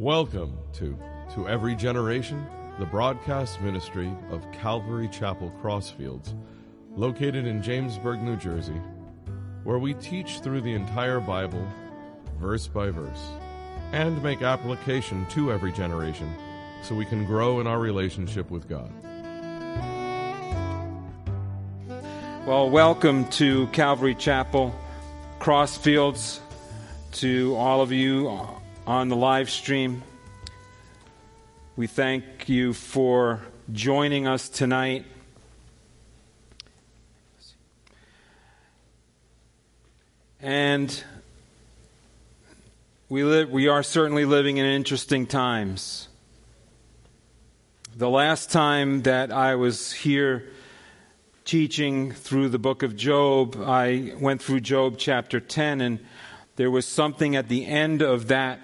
Welcome 0.00 0.58
to 0.72 0.98
To 1.34 1.48
Every 1.48 1.76
Generation, 1.76 2.44
the 2.80 2.84
broadcast 2.84 3.60
ministry 3.60 4.12
of 4.28 4.44
Calvary 4.50 5.06
Chapel 5.06 5.52
Crossfields, 5.62 6.34
located 6.96 7.46
in 7.46 7.62
Jamesburg, 7.62 8.20
New 8.20 8.34
Jersey, 8.34 8.80
where 9.62 9.78
we 9.78 9.94
teach 9.94 10.40
through 10.40 10.62
the 10.62 10.74
entire 10.74 11.20
Bible, 11.20 11.64
verse 12.40 12.66
by 12.66 12.90
verse, 12.90 13.24
and 13.92 14.20
make 14.20 14.42
application 14.42 15.26
to 15.26 15.52
every 15.52 15.70
generation 15.70 16.34
so 16.82 16.96
we 16.96 17.06
can 17.06 17.24
grow 17.24 17.60
in 17.60 17.68
our 17.68 17.78
relationship 17.78 18.50
with 18.50 18.68
God. 18.68 18.90
Well, 22.44 22.68
welcome 22.68 23.26
to 23.30 23.68
Calvary 23.68 24.16
Chapel 24.16 24.74
Crossfields, 25.38 26.40
to 27.12 27.54
all 27.54 27.80
of 27.80 27.92
you 27.92 28.28
on 28.86 29.08
the 29.08 29.16
live 29.16 29.48
stream. 29.48 30.02
We 31.74 31.86
thank 31.86 32.50
you 32.50 32.74
for 32.74 33.40
joining 33.72 34.26
us 34.26 34.50
tonight. 34.50 35.06
And 40.40 41.02
we, 43.08 43.24
live, 43.24 43.48
we 43.48 43.68
are 43.68 43.82
certainly 43.82 44.26
living 44.26 44.58
in 44.58 44.66
interesting 44.66 45.26
times. 45.26 46.08
The 47.96 48.10
last 48.10 48.50
time 48.50 49.02
that 49.02 49.32
I 49.32 49.54
was 49.54 49.92
here 49.92 50.50
teaching 51.46 52.12
through 52.12 52.50
the 52.50 52.58
book 52.58 52.82
of 52.82 52.96
Job, 52.96 53.56
I 53.64 54.12
went 54.20 54.42
through 54.42 54.60
Job 54.60 54.96
chapter 54.98 55.40
10, 55.40 55.80
and 55.80 56.04
there 56.56 56.70
was 56.70 56.86
something 56.86 57.34
at 57.34 57.48
the 57.48 57.64
end 57.64 58.02
of 58.02 58.28
that 58.28 58.60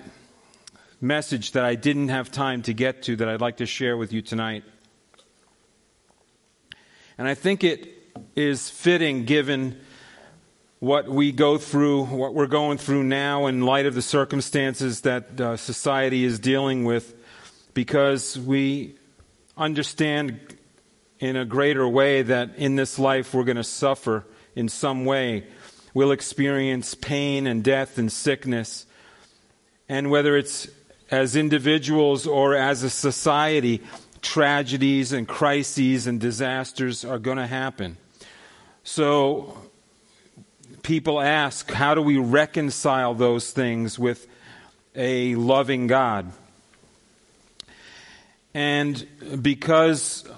message 1.01 1.53
that 1.53 1.65
I 1.65 1.77
didn't 1.77 2.09
have 2.09 2.31
time 2.31 2.63
to 2.63 2.75
get 2.75 3.03
to 3.05 3.17
that 3.17 3.29
I'd 3.29 3.41
like 3.41 3.57
to 3.59 3.67
share 3.67 3.97
with 3.97 4.13
you 4.13 4.21
tonight. 4.21 4.65
And 7.17 7.27
I 7.27 7.35
think 7.35 7.65
it 7.65 7.89
is 8.37 8.69
fitting 8.69 9.25
given 9.25 9.81
what 10.79 11.09
we 11.09 11.33
go 11.33 11.59
through, 11.59 12.05
what 12.05 12.35
we're 12.35 12.47
going 12.47 12.79
through 12.79 13.05
now 13.05 13.47
in 13.47 13.63
light 13.63 13.87
of 13.87 13.95
the 13.95 14.03
circumstances 14.03 15.03
that 15.03 15.41
uh, 15.41 15.57
society 15.57 16.25
is 16.25 16.39
dealing 16.39 16.85
with, 16.85 17.15
because 17.75 18.39
we 18.39 18.95
understand 19.57 20.57
in 21.19 21.37
a 21.37 21.45
greater 21.45 21.87
way 21.87 22.23
that 22.23 22.57
in 22.57 22.77
this 22.77 22.99
life 22.99 23.35
we're 23.35 23.45
going 23.45 23.57
to 23.57 23.65
suffer 23.65 24.25
in 24.55 24.69
some 24.69 25.05
way. 25.05 25.47
We'll 25.93 26.13
experience 26.13 26.95
pain 26.95 27.47
and 27.47 27.63
death 27.63 27.99
and 27.99 28.11
sickness. 28.11 28.87
And 29.89 30.11
whether 30.11 30.37
it's 30.37 30.69
as 31.11 31.37
individuals 31.37 32.27
or 32.27 32.55
as 32.55 32.83
a 32.83 32.91
society, 32.91 33.83
tragedies 34.23 35.13
and 35.13 35.27
crises 35.27 36.07
and 36.07 36.21
disasters 36.21 37.05
are 37.05 37.19
going 37.19 37.39
to 37.39 37.47
happen. 37.47 37.97
So 38.85 39.59
people 40.83 41.21
ask, 41.21 41.71
how 41.71 41.95
do 41.95 42.03
we 42.03 42.19
reconcile 42.19 43.15
those 43.15 43.51
things 43.51 43.99
with 43.99 44.27
a 44.95 45.35
loving 45.35 45.87
God? 45.87 46.33
And 48.55 49.07
because 49.41 50.29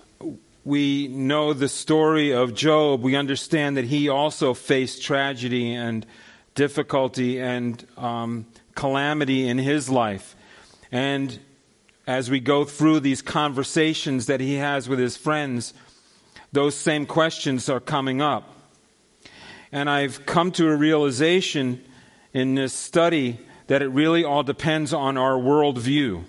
we 0.64 1.08
know 1.08 1.52
the 1.52 1.68
story 1.68 2.32
of 2.32 2.54
Job, 2.54 3.02
we 3.02 3.16
understand 3.16 3.76
that 3.76 3.86
he 3.86 4.08
also 4.08 4.54
faced 4.54 5.02
tragedy 5.02 5.74
and 5.74 6.06
difficulty 6.54 7.40
and 7.40 7.84
um, 7.96 8.46
calamity 8.74 9.48
in 9.48 9.58
his 9.58 9.88
life. 9.88 10.36
And 10.92 11.40
as 12.06 12.30
we 12.30 12.39
go 12.39 12.64
through 12.64 13.00
these 13.00 13.22
conversations 13.22 14.27
that 14.27 14.40
he 14.40 14.56
has 14.56 14.89
with 14.89 14.98
his 14.98 15.17
friends, 15.17 15.72
those 16.52 16.74
same 16.74 17.06
questions 17.06 17.68
are 17.70 17.80
coming 17.80 18.20
up. 18.20 18.55
And 19.72 19.89
I've 19.89 20.27
come 20.27 20.52
to 20.52 20.68
a 20.68 20.77
realization 20.77 21.83
in 22.34 22.55
this 22.55 22.74
study 22.74 23.40
that 23.68 23.80
it 23.80 23.89
really 23.89 24.22
all 24.22 24.42
depends 24.42 24.92
on 24.92 25.17
our 25.17 25.34
worldview. 25.34 26.24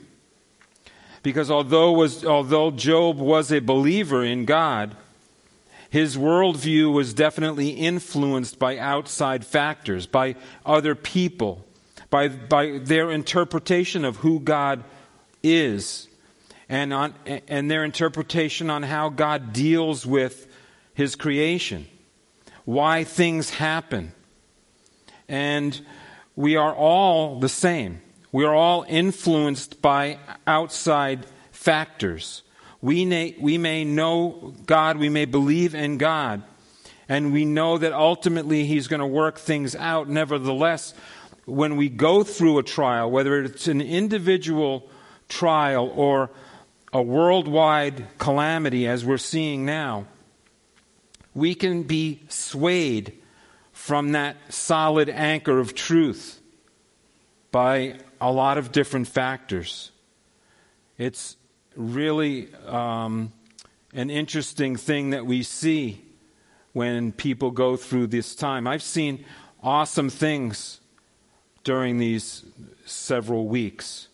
Because 1.23 1.51
although, 1.51 1.91
was, 1.91 2.25
although 2.25 2.71
Job 2.71 3.17
was 3.17 3.51
a 3.51 3.59
believer 3.59 4.23
in 4.23 4.45
God, 4.45 4.95
his 5.89 6.17
worldview 6.17 6.91
was 6.91 7.13
definitely 7.13 7.69
influenced 7.69 8.59
by 8.59 8.77
outside 8.77 9.45
factors, 9.45 10.05
by 10.05 10.35
other 10.65 10.95
people, 10.95 11.65
by, 12.13 12.27
by 12.27 12.77
their 12.77 13.09
interpretation 13.09 14.05
of 14.05 14.17
who 14.17 14.39
God 14.39 14.83
is, 15.41 16.07
and, 16.69 16.93
on, 16.93 17.15
and 17.47 17.71
their 17.71 17.83
interpretation 17.83 18.69
on 18.69 18.83
how 18.83 19.09
God 19.09 19.51
deals 19.51 20.05
with 20.05 20.45
his 20.93 21.15
creation, 21.15 21.87
why 22.65 23.03
things 23.03 23.49
happen. 23.49 24.13
And 25.27 25.81
we 26.35 26.55
are 26.55 26.75
all 26.75 27.39
the 27.39 27.49
same. 27.49 27.99
We 28.31 28.45
are 28.45 28.53
all 28.53 28.85
influenced 28.87 29.81
by 29.81 30.19
outside 30.45 31.25
factors. 31.51 32.43
We 32.79 33.05
may, 33.05 33.35
we 33.41 33.57
may 33.57 33.85
know 33.85 34.53
God, 34.67 34.97
we 34.97 35.09
may 35.09 35.25
believe 35.25 35.73
in 35.73 35.97
God, 35.97 36.43
and 37.09 37.33
we 37.33 37.43
know 37.43 37.79
that 37.79 37.91
ultimately 37.91 38.67
He's 38.67 38.87
going 38.87 38.99
to 38.99 39.07
work 39.07 39.39
things 39.39 39.75
out. 39.75 40.07
Nevertheless, 40.07 40.93
when 41.45 41.75
we 41.75 41.89
go 41.89 42.23
through 42.23 42.57
a 42.57 42.63
trial, 42.63 43.11
whether 43.11 43.41
it's 43.43 43.67
an 43.67 43.81
individual 43.81 44.89
trial 45.27 45.91
or 45.95 46.29
a 46.91 47.01
worldwide 47.01 48.05
calamity, 48.17 48.87
as 48.87 49.03
we're 49.03 49.17
seeing 49.17 49.65
now, 49.65 50.05
we 51.33 51.55
can 51.55 51.83
be 51.83 52.21
swayed 52.29 53.13
from 53.71 54.11
that 54.11 54.37
solid 54.49 55.09
anchor 55.09 55.59
of 55.59 55.73
truth 55.73 56.39
by 57.51 57.97
a 58.21 58.31
lot 58.31 58.57
of 58.57 58.71
different 58.71 59.07
factors. 59.07 59.91
It's 60.97 61.35
really 61.75 62.53
um, 62.67 63.33
an 63.93 64.09
interesting 64.09 64.75
thing 64.75 65.09
that 65.09 65.25
we 65.25 65.43
see 65.43 66.03
when 66.71 67.11
people 67.11 67.51
go 67.51 67.75
through 67.75 68.07
this 68.07 68.35
time. 68.35 68.67
I've 68.67 68.83
seen 68.83 69.25
awesome 69.61 70.09
things 70.09 70.79
during 71.63 71.97
these 71.97 72.45
several 72.85 73.47
weeks. 73.47 74.07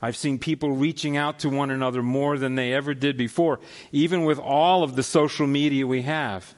I've 0.00 0.16
seen 0.16 0.38
people 0.38 0.72
reaching 0.72 1.16
out 1.16 1.38
to 1.40 1.48
one 1.48 1.70
another 1.70 2.02
more 2.02 2.36
than 2.36 2.56
they 2.56 2.74
ever 2.74 2.92
did 2.92 3.16
before, 3.16 3.60
even 3.90 4.24
with 4.24 4.38
all 4.38 4.82
of 4.82 4.96
the 4.96 5.02
social 5.02 5.46
media 5.46 5.86
we 5.86 6.02
have. 6.02 6.54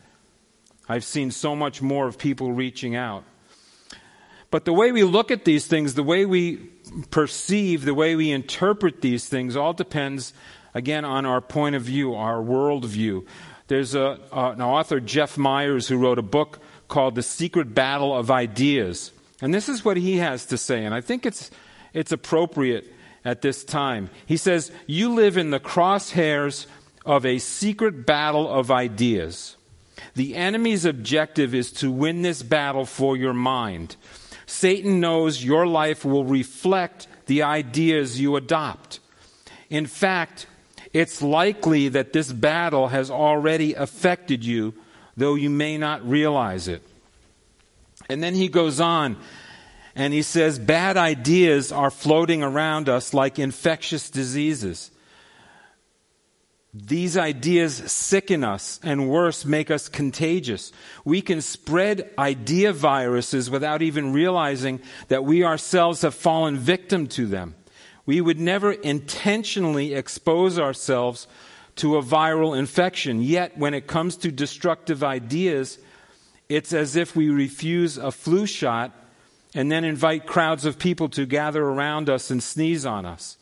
I've 0.89 1.05
seen 1.05 1.31
so 1.31 1.55
much 1.55 1.83
more 1.83 2.07
of 2.07 2.19
people 2.19 2.53
reaching 2.53 2.97
out. 2.97 3.25
But 4.51 4.65
the 4.65 4.73
way 4.73 4.93
we 4.93 5.05
look 5.05 5.31
at 5.31 5.45
these 5.45 5.67
things, 5.67 5.95
the 5.95 6.03
way 6.03 6.25
we 6.25 6.57
perceive, 7.11 7.85
the 7.85 7.95
way 7.95 8.15
we 8.17 8.31
interpret 8.31 9.01
these 9.01 9.29
things, 9.29 9.57
all 9.57 9.73
depends, 9.73 10.33
again, 10.75 11.05
on 11.05 11.27
our 11.27 11.41
point 11.41 11.75
of 11.75 11.83
view, 11.83 12.15
our 12.15 12.39
worldview. 12.39 13.27
There's 13.67 13.95
a, 13.95 14.21
uh, 14.33 14.53
an 14.53 14.63
author, 14.63 15.01
Jeff 15.01 15.37
Myers, 15.37 15.89
who 15.89 15.99
wrote 15.99 16.19
a 16.19 16.23
book 16.23 16.61
called 16.89 17.17
The 17.17 17.23
Secret 17.23 17.75
Battle 17.75 18.17
of 18.17 18.31
Ideas. 18.31 19.11
And 19.41 19.53
this 19.53 19.69
is 19.69 19.85
what 19.85 19.97
he 19.97 20.17
has 20.19 20.47
to 20.47 20.57
say, 20.57 20.85
and 20.85 20.95
I 20.95 21.01
think 21.01 21.27
it's, 21.27 21.51
it's 21.93 22.13
appropriate 22.13 22.93
at 23.25 23.43
this 23.43 23.65
time. 23.65 24.09
He 24.25 24.37
says, 24.37 24.73
You 24.87 25.13
live 25.13 25.37
in 25.37 25.51
the 25.51 25.61
crosshairs 25.61 26.67
of 27.05 27.27
a 27.27 27.39
secret 27.39 28.07
battle 28.07 28.49
of 28.49 28.71
ideas. 28.71 29.57
The 30.15 30.35
enemy's 30.35 30.85
objective 30.85 31.55
is 31.55 31.71
to 31.73 31.91
win 31.91 32.23
this 32.23 32.43
battle 32.43 32.87
for 32.87 33.17
your 33.17 33.35
mind. 33.35 33.97
Satan 34.47 35.01
knows 35.01 35.45
your 35.45 35.67
life 35.67 36.05
will 36.05 36.25
reflect 36.25 37.09
the 37.27 37.43
ideas 37.43 38.21
you 38.21 38.37
adopt. 38.37 39.01
In 39.69 39.87
fact, 39.87 40.47
it's 40.93 41.21
likely 41.21 41.89
that 41.89 42.13
this 42.13 42.33
battle 42.33 42.89
has 42.89 43.11
already 43.11 43.75
affected 43.75 44.45
you, 44.45 44.75
though 45.17 45.35
you 45.35 45.51
may 45.51 45.77
not 45.77 46.09
realize 46.09 46.69
it. 46.69 46.83
And 48.09 48.23
then 48.23 48.35
he 48.35 48.49
goes 48.49 48.81
on 48.81 49.17
and 49.95 50.13
he 50.13 50.23
says, 50.23 50.59
Bad 50.59 50.97
ideas 50.97 51.73
are 51.73 51.91
floating 51.91 52.43
around 52.43 52.89
us 52.89 53.15
like 53.15 53.39
infectious 53.39 54.11
diseases. 54.11 54.91
These 56.75 57.17
ideas 57.17 57.75
sicken 57.91 58.45
us 58.45 58.79
and 58.83 59.09
worse, 59.09 59.47
make 59.47 59.71
us 59.71 59.89
contagious. 59.89 60.73
We 61.07 61.23
can 61.23 61.41
spread 61.41 62.11
idea 62.19 62.75
viruses 62.75 63.49
without 63.49 63.81
even 63.81 64.13
realizing 64.13 64.83
that 65.09 65.25
we 65.25 65.43
ourselves 65.43 66.03
have 66.03 66.15
fallen 66.15 66.59
victim 66.59 67.07
to 67.09 67.27
them. 67.27 67.55
We 68.05 68.21
would 68.21 68.39
never 68.39 68.73
intentionally 68.73 69.95
expose 69.95 70.59
ourselves 70.59 71.27
to 71.77 71.97
a 71.97 72.03
viral 72.03 72.57
infection. 72.57 73.23
Yet, 73.23 73.57
when 73.57 73.73
it 73.73 73.87
comes 73.87 74.17
to 74.19 74.31
destructive 74.31 75.03
ideas, 75.03 75.79
it's 76.49 76.73
as 76.73 76.97
if 76.97 77.17
we 77.17 77.29
refuse 77.29 77.99
a 77.99 78.11
flu 78.11 78.47
shot 78.47 78.93
and 79.55 79.71
then 79.71 79.85
invite 79.85 80.27
crowds 80.27 80.65
of 80.65 80.79
people 80.79 81.09
to 81.11 81.27
gather 81.27 81.65
around 81.65 82.09
us 82.09 82.31
and 82.31 82.43
sneeze 82.43 82.85
on 82.85 83.07
us. 83.07 83.37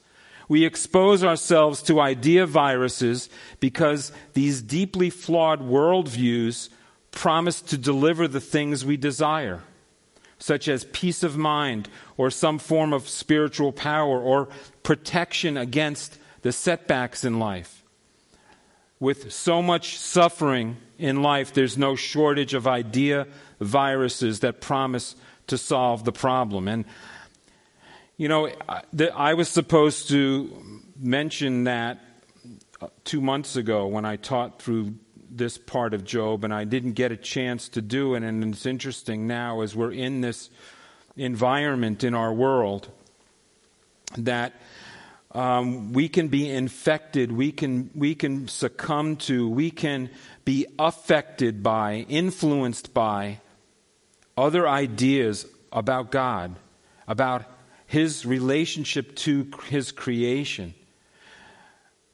We 0.49 0.65
expose 0.65 1.25
ourselves 1.25 1.83
to 1.83 2.01
idea 2.01 2.47
viruses 2.47 3.29
because 3.61 4.13
these 4.35 4.63
deeply 4.63 5.11
flawed 5.11 5.61
worldviews 5.61 6.69
promise 7.11 7.61
to 7.63 7.79
deliver 7.79 8.29
the 8.29 8.41
things 8.41 8.85
we 8.85 8.97
desire, 8.97 9.63
such 10.39 10.69
as 10.69 10.85
peace 10.87 11.23
of 11.23 11.37
mind 11.37 11.89
or 12.17 12.31
some 12.31 12.59
form 12.59 12.93
of 12.93 13.09
spiritual 13.09 13.73
power 13.73 14.21
or 14.21 14.49
protection 14.83 15.57
against 15.57 16.19
the 16.43 16.53
setbacks 16.53 17.25
in 17.25 17.39
life. 17.39 17.83
With 19.01 19.33
so 19.33 19.63
much 19.63 19.99
suffering 19.99 20.77
in 20.99 21.23
life, 21.23 21.53
there's 21.53 21.77
no 21.77 21.97
shortage 21.97 22.55
of 22.55 22.67
idea 22.67 23.27
viruses 23.61 24.41
that 24.41 24.61
promise 24.61 25.17
to 25.47 25.59
solve 25.59 26.05
the 26.05 26.13
problem. 26.13 26.69
And, 26.69 26.85
you 28.17 28.29
know, 28.29 28.51
I 29.15 29.35
was 29.35 29.49
supposed 29.49 30.09
to 30.09 30.83
mention 30.99 31.65
that 31.65 31.99
uh, 32.81 32.89
two 33.05 33.21
months 33.21 33.57
ago 33.57 33.87
when 33.87 34.05
I 34.05 34.17
taught 34.17 34.63
through 34.63 34.95
this 35.31 35.59
part 35.59 35.95
of 35.95 36.05
Job, 36.05 36.45
and 36.45 36.55
I 36.55 36.65
didn't 36.65 36.93
get 36.93 37.11
a 37.11 37.17
chance 37.17 37.69
to 37.71 37.83
do 37.83 38.15
it. 38.15 38.23
And 38.23 38.45
it's 38.55 38.67
interesting 38.67 39.27
now 39.27 39.63
as 39.63 39.75
we're 39.75 39.93
in 39.93 40.21
this 40.21 40.49
environment 41.17 42.05
in 42.05 42.15
our 42.15 42.33
world 42.33 42.89
that 44.17 44.53
um, 45.35 45.93
we 45.93 46.09
can 46.09 46.29
be 46.29 46.49
infected, 46.49 47.33
we 47.33 47.51
can, 47.51 47.91
we 47.95 48.15
can 48.15 48.47
succumb 48.49 49.17
to, 49.17 49.49
we 49.49 49.71
can 49.71 50.11
be 50.45 50.67
affected 50.79 51.63
by, 51.63 52.07
influenced 52.09 52.95
by 52.95 53.41
other 54.37 54.69
ideas 54.69 55.47
about 55.73 56.11
God, 56.11 56.55
about 57.09 57.45
His 57.87 58.25
relationship 58.25 59.17
to 59.17 59.51
His 59.69 59.91
creation. 59.91 60.75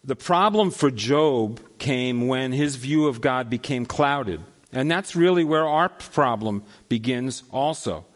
The 0.03 0.17
problem 0.17 0.71
for 0.71 0.91
Job 0.91 1.61
came 1.79 2.27
when 2.27 2.53
his 2.53 2.77
view 2.77 3.07
of 3.07 3.21
God 3.21 3.51
became 3.51 3.85
clouded. 3.85 4.41
And 4.73 4.91
that's 4.91 5.15
really 5.15 5.45
where 5.45 5.67
our 5.67 5.91
problem 5.91 6.63
begins 6.89 7.43
also. 7.51 8.07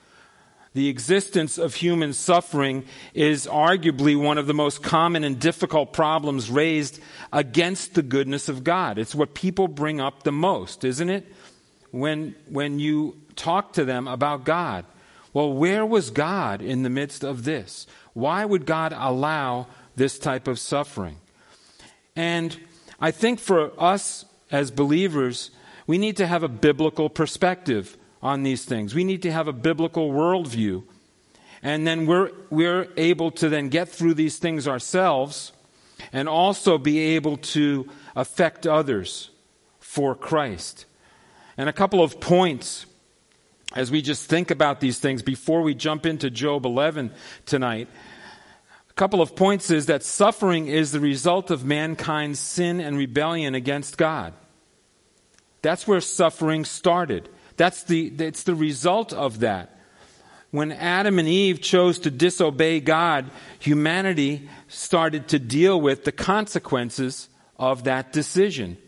The 0.74 0.88
existence 0.88 1.56
of 1.56 1.74
human 1.74 2.12
suffering 2.12 2.84
is 3.14 3.46
arguably 3.46 4.20
one 4.20 4.38
of 4.38 4.48
the 4.48 4.54
most 4.54 4.82
common 4.82 5.22
and 5.22 5.38
difficult 5.38 5.92
problems 5.92 6.50
raised 6.50 6.98
against 7.32 7.94
the 7.94 8.02
goodness 8.02 8.48
of 8.48 8.64
God. 8.64 8.98
It's 8.98 9.14
what 9.14 9.34
people 9.34 9.68
bring 9.68 10.00
up 10.00 10.24
the 10.24 10.32
most, 10.32 10.82
isn't 10.82 11.08
it? 11.08 11.32
When, 11.92 12.34
when 12.48 12.80
you 12.80 13.16
talk 13.36 13.74
to 13.74 13.84
them 13.84 14.08
about 14.08 14.44
God. 14.44 14.84
Well, 15.32 15.52
where 15.52 15.86
was 15.86 16.10
God 16.10 16.60
in 16.60 16.82
the 16.82 16.90
midst 16.90 17.22
of 17.22 17.44
this? 17.44 17.86
Why 18.12 18.44
would 18.44 18.66
God 18.66 18.92
allow 18.96 19.68
this 19.94 20.18
type 20.18 20.48
of 20.48 20.58
suffering? 20.58 21.18
And 22.16 22.58
I 23.00 23.12
think 23.12 23.38
for 23.38 23.72
us 23.80 24.24
as 24.50 24.72
believers, 24.72 25.50
we 25.86 25.98
need 25.98 26.16
to 26.16 26.26
have 26.26 26.42
a 26.42 26.48
biblical 26.48 27.08
perspective 27.08 27.96
on 28.24 28.42
these 28.42 28.64
things. 28.64 28.94
We 28.94 29.04
need 29.04 29.22
to 29.22 29.30
have 29.30 29.46
a 29.46 29.52
biblical 29.52 30.10
worldview. 30.10 30.82
And 31.62 31.86
then 31.86 32.06
we're, 32.06 32.30
we're 32.50 32.88
able 32.96 33.30
to 33.32 33.48
then 33.50 33.68
get 33.68 33.88
through 33.88 34.14
these 34.14 34.38
things 34.38 34.66
ourselves 34.66 35.52
and 36.12 36.28
also 36.28 36.78
be 36.78 36.98
able 37.16 37.36
to 37.36 37.88
affect 38.16 38.66
others 38.66 39.30
for 39.78 40.14
Christ. 40.14 40.86
And 41.56 41.68
a 41.68 41.72
couple 41.72 42.02
of 42.02 42.18
points 42.18 42.86
as 43.74 43.90
we 43.90 44.00
just 44.00 44.28
think 44.28 44.50
about 44.50 44.80
these 44.80 44.98
things 44.98 45.22
before 45.22 45.62
we 45.62 45.74
jump 45.74 46.06
into 46.06 46.30
Job 46.30 46.64
11 46.64 47.12
tonight. 47.44 47.88
A 48.88 48.92
couple 48.94 49.20
of 49.20 49.36
points 49.36 49.70
is 49.70 49.86
that 49.86 50.02
suffering 50.02 50.68
is 50.68 50.92
the 50.92 51.00
result 51.00 51.50
of 51.50 51.64
mankind's 51.64 52.38
sin 52.38 52.80
and 52.80 52.96
rebellion 52.96 53.54
against 53.54 53.98
God. 53.98 54.32
That's 55.62 55.88
where 55.88 56.00
suffering 56.00 56.64
started. 56.64 57.28
That's 57.56 57.84
the, 57.84 58.12
it's 58.18 58.42
the 58.42 58.54
result 58.54 59.12
of 59.12 59.40
that. 59.40 59.70
When 60.50 60.70
Adam 60.70 61.18
and 61.18 61.28
Eve 61.28 61.60
chose 61.60 61.98
to 62.00 62.10
disobey 62.10 62.80
God, 62.80 63.30
humanity 63.58 64.48
started 64.68 65.28
to 65.28 65.38
deal 65.38 65.80
with 65.80 66.04
the 66.04 66.12
consequences 66.12 67.28
of 67.56 67.84
that 67.84 68.12
decision. 68.12 68.78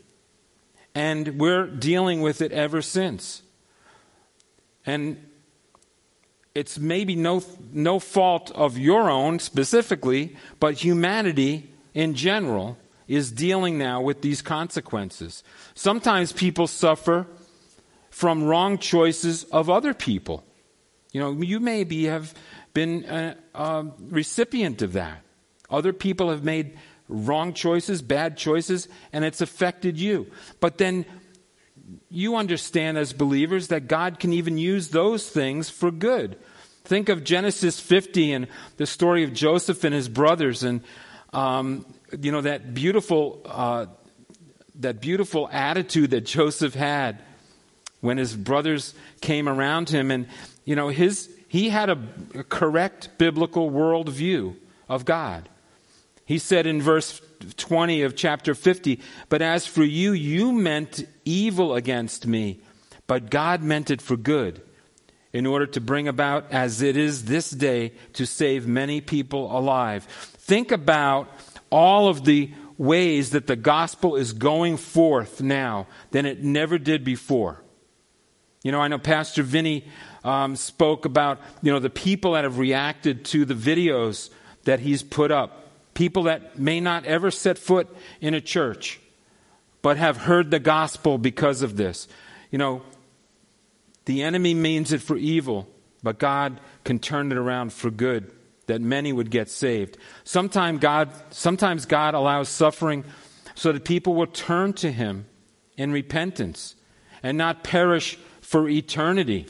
And 0.95 1.39
we're 1.39 1.67
dealing 1.67 2.23
with 2.23 2.41
it 2.41 2.53
ever 2.53 2.83
since. 2.83 3.43
And 4.85 5.27
it's 6.55 6.79
maybe 6.79 7.17
no, 7.17 7.43
no 7.73 7.99
fault 7.99 8.51
of 8.53 8.79
your 8.79 9.11
own 9.11 9.41
specifically, 9.41 10.37
but 10.59 10.75
humanity 10.75 11.71
in 11.93 12.15
general 12.15 12.79
is 13.09 13.31
dealing 13.31 13.77
now 13.77 14.01
with 14.01 14.23
these 14.23 14.41
consequences. 14.41 15.43
Sometimes 15.75 16.33
people 16.33 16.67
suffer 16.67 17.27
from 18.17 18.43
wrong 18.43 18.79
choices 18.79 19.45
of 19.45 19.69
other 19.69 19.93
people. 19.93 20.43
You 21.13 21.21
know, 21.21 21.33
you 21.33 21.61
maybe 21.61 22.05
have 22.05 22.33
been 22.73 23.05
a, 23.05 23.37
a 23.55 23.85
recipient 24.09 24.81
of 24.81 24.95
that. 24.95 25.21
Other 25.69 25.93
people 25.93 26.31
have 26.31 26.43
made 26.43 26.79
wrong 27.11 27.53
choices, 27.53 28.01
bad 28.01 28.39
choices, 28.39 28.89
and 29.13 29.23
it's 29.23 29.43
affected 29.43 30.01
you. 30.01 30.29
But 30.61 30.79
then 30.79 31.05
you 32.09 32.37
understand 32.37 32.97
as 32.97 33.13
believers 33.13 33.69
that 33.69 33.87
God 33.87 34.19
can 34.19 34.33
even 34.33 34.57
use 34.57 34.89
those 34.89 35.29
things 35.29 35.69
for 35.69 35.91
good. 35.91 36.39
Think 36.85 37.11
of 37.11 37.23
Genesis 37.23 37.79
50 37.79 38.33
and 38.33 38.47
the 38.79 38.87
story 38.87 39.25
of 39.25 39.35
Joseph 39.35 39.85
and 39.85 39.95
his 39.95 40.09
brothers, 40.09 40.63
and 40.63 40.81
um, 41.35 41.85
you 42.19 42.33
know 42.33 42.41
that 42.41 42.73
beautiful 42.73 43.43
uh, 43.45 43.87
that 44.77 45.03
beautiful 45.03 45.51
attitude 45.53 46.13
that 46.13 46.23
Joseph 46.23 46.73
had 46.73 47.23
when 48.07 48.19
his 48.19 48.37
brothers 48.37 48.95
came 49.21 49.49
around 49.49 49.91
him, 49.91 50.11
and 50.11 50.27
you 50.65 50.77
know 50.77 50.89
his 50.89 51.29
he 51.49 51.69
had 51.69 51.91
a, 51.91 51.99
a 52.35 52.45
correct 52.45 53.11
biblical 53.19 53.71
worldview 53.71 54.55
of 54.89 55.05
God. 55.05 55.49
He 56.25 56.39
said 56.39 56.67
in 56.67 56.81
verse 56.81 57.21
20 57.57 58.03
of 58.03 58.17
chapter 58.17 58.55
50, 58.55 59.01
But 59.29 59.43
as 59.43 59.67
for 59.67 59.85
you, 59.85 60.13
you 60.13 60.53
meant 60.53 61.07
evil 61.25 61.75
against 61.75 62.27
me, 62.27 62.61
but 63.07 63.31
God 63.31 63.63
meant 63.63 63.91
it 63.91 64.03
for 64.03 64.17
good 64.17 64.63
in 65.33 65.47
order 65.47 65.67
to 65.67 65.81
bring 65.81 66.09
about, 66.09 66.51
as 66.51 66.83
it 66.83 66.97
is 66.97 67.25
this 67.25 67.51
day, 67.51 67.93
to 68.15 68.27
save 68.27 68.67
many 68.67 69.01
people 69.01 69.57
alive. 69.57 70.05
Think 70.05 70.73
about 70.73 71.29
all 71.71 72.09
of 72.09 72.25
the 72.25 72.51
ways 72.79 73.31
that 73.31 73.47
the 73.47 73.57
gospel 73.57 74.17
is 74.17 74.33
going 74.33 74.77
forth 74.77 75.41
now 75.41 75.87
than 76.11 76.27
it 76.27 76.43
never 76.43 76.79
did 76.79 77.05
before. 77.05 77.63
You 78.67 78.73
know, 78.73 78.81
I 78.81 78.89
know 78.89 78.99
Pastor 78.99 79.45
Vinny 79.45 79.85
um, 80.25 80.57
spoke 80.57 81.05
about, 81.05 81.41
you 81.63 81.71
know, 81.71 81.79
the 81.79 81.89
people 81.89 82.33
that 82.33 82.43
have 82.43 82.59
reacted 82.59 83.25
to 83.27 83.45
the 83.45 83.55
videos 83.55 84.29
that 84.65 84.81
he's 84.81 85.05
put 85.05 85.31
up. 85.31 85.71
People 85.95 86.25
that 86.25 86.59
may 86.59 86.81
not 86.81 87.05
ever 87.05 87.31
set 87.31 87.59
foot 87.59 87.87
in 88.21 88.35
a 88.35 88.41
church, 88.41 88.99
but 89.83 89.99
have 89.99 90.17
heard 90.17 90.51
the 90.51 90.59
gospel 90.59 91.17
because 91.17 91.63
of 91.63 91.77
this. 91.77 92.09
You 92.51 92.59
know, 92.59 92.83
the 94.07 94.25
enemy 94.25 94.53
means 94.53 94.93
it 94.93 95.01
for 95.01 95.17
evil, 95.17 95.69
but 96.03 96.19
God 96.19 96.59
can 96.83 96.99
turn 96.99 97.31
it 97.31 97.39
around 97.39 97.73
for 97.73 97.89
good, 97.89 98.33
that 98.67 98.81
many 98.81 99.13
would 99.13 99.31
get 99.31 99.49
saved. 99.49 99.97
Sometimes 100.25 100.81
God, 100.81 101.11
sometimes 101.31 101.87
God 101.87 102.15
allows 102.15 102.49
suffering 102.49 103.05
so 103.55 103.71
that 103.71 103.85
people 103.85 104.17
will 104.17 104.27
turn 104.27 104.73
to 104.73 104.91
Him 104.91 105.27
in 105.77 105.93
repentance 105.93 106.75
and 107.23 107.39
not 107.39 107.63
perish 107.63 108.19
for 108.47 108.69
eternity. 108.69 109.45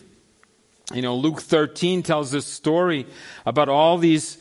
You 0.94 1.02
know, 1.02 1.16
Luke 1.16 1.42
13 1.42 2.02
tells 2.02 2.30
this 2.30 2.46
story 2.46 3.06
about 3.44 3.68
all 3.68 3.98
these, 3.98 4.38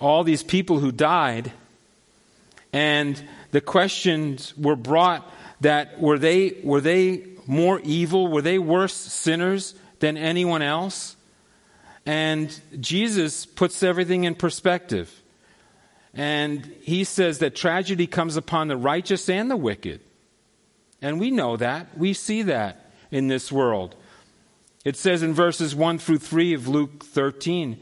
all 0.00 0.24
these 0.24 0.42
people 0.42 0.80
who 0.80 0.90
died, 0.90 1.52
and 2.72 3.22
the 3.52 3.60
questions 3.60 4.56
were 4.56 4.74
brought 4.74 5.32
that 5.60 6.00
were 6.00 6.18
they, 6.18 6.56
were 6.64 6.80
they 6.80 7.22
more 7.46 7.80
evil? 7.84 8.26
Were 8.26 8.42
they 8.42 8.58
worse 8.58 8.94
sinners 8.94 9.76
than 10.00 10.16
anyone 10.16 10.62
else? 10.62 11.14
And 12.04 12.60
Jesus 12.80 13.46
puts 13.46 13.84
everything 13.84 14.24
in 14.24 14.34
perspective. 14.34 15.22
And 16.12 16.74
he 16.82 17.04
says 17.04 17.38
that 17.38 17.54
tragedy 17.54 18.08
comes 18.08 18.36
upon 18.36 18.66
the 18.66 18.76
righteous 18.76 19.28
and 19.28 19.48
the 19.48 19.56
wicked. 19.56 20.00
And 21.00 21.20
we 21.20 21.30
know 21.30 21.56
that. 21.56 21.96
We 21.96 22.14
see 22.14 22.42
that 22.42 22.81
in 23.12 23.28
this 23.28 23.52
world. 23.52 23.94
It 24.84 24.96
says 24.96 25.22
in 25.22 25.32
verses 25.32 25.76
1 25.76 25.98
through 25.98 26.18
3 26.18 26.54
of 26.54 26.66
Luke 26.66 27.04
13 27.04 27.80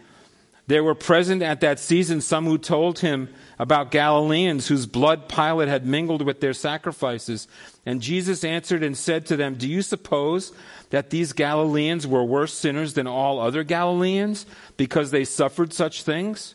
There 0.66 0.84
were 0.84 0.94
present 0.94 1.42
at 1.42 1.60
that 1.62 1.78
season 1.78 2.20
some 2.20 2.44
who 2.44 2.58
told 2.58 2.98
him 2.98 3.32
about 3.58 3.90
Galileans 3.90 4.68
whose 4.68 4.84
blood 4.84 5.28
Pilate 5.28 5.68
had 5.68 5.86
mingled 5.86 6.22
with 6.22 6.40
their 6.40 6.52
sacrifices. 6.52 7.48
And 7.86 8.02
Jesus 8.02 8.44
answered 8.44 8.82
and 8.82 8.96
said 8.96 9.26
to 9.26 9.36
them, 9.36 9.54
Do 9.54 9.68
you 9.68 9.80
suppose 9.80 10.52
that 10.90 11.10
these 11.10 11.32
Galileans 11.32 12.06
were 12.06 12.24
worse 12.24 12.52
sinners 12.52 12.92
than 12.92 13.06
all 13.06 13.40
other 13.40 13.64
Galileans 13.64 14.44
because 14.76 15.10
they 15.10 15.24
suffered 15.24 15.72
such 15.72 16.02
things? 16.02 16.54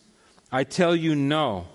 I 0.51 0.63
tell 0.63 0.95
you, 0.95 1.15
no. 1.15 1.67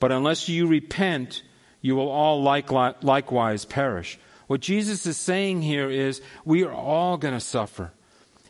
But 0.00 0.12
unless 0.12 0.48
you 0.48 0.66
repent, 0.66 1.42
you 1.82 1.96
will 1.96 2.08
all 2.08 2.42
likewise 2.42 3.64
perish. 3.64 4.18
What 4.46 4.60
Jesus 4.60 5.06
is 5.06 5.16
saying 5.16 5.62
here 5.62 5.90
is 5.90 6.20
we 6.44 6.64
are 6.64 6.72
all 6.72 7.16
going 7.16 7.34
to 7.34 7.40
suffer. 7.40 7.92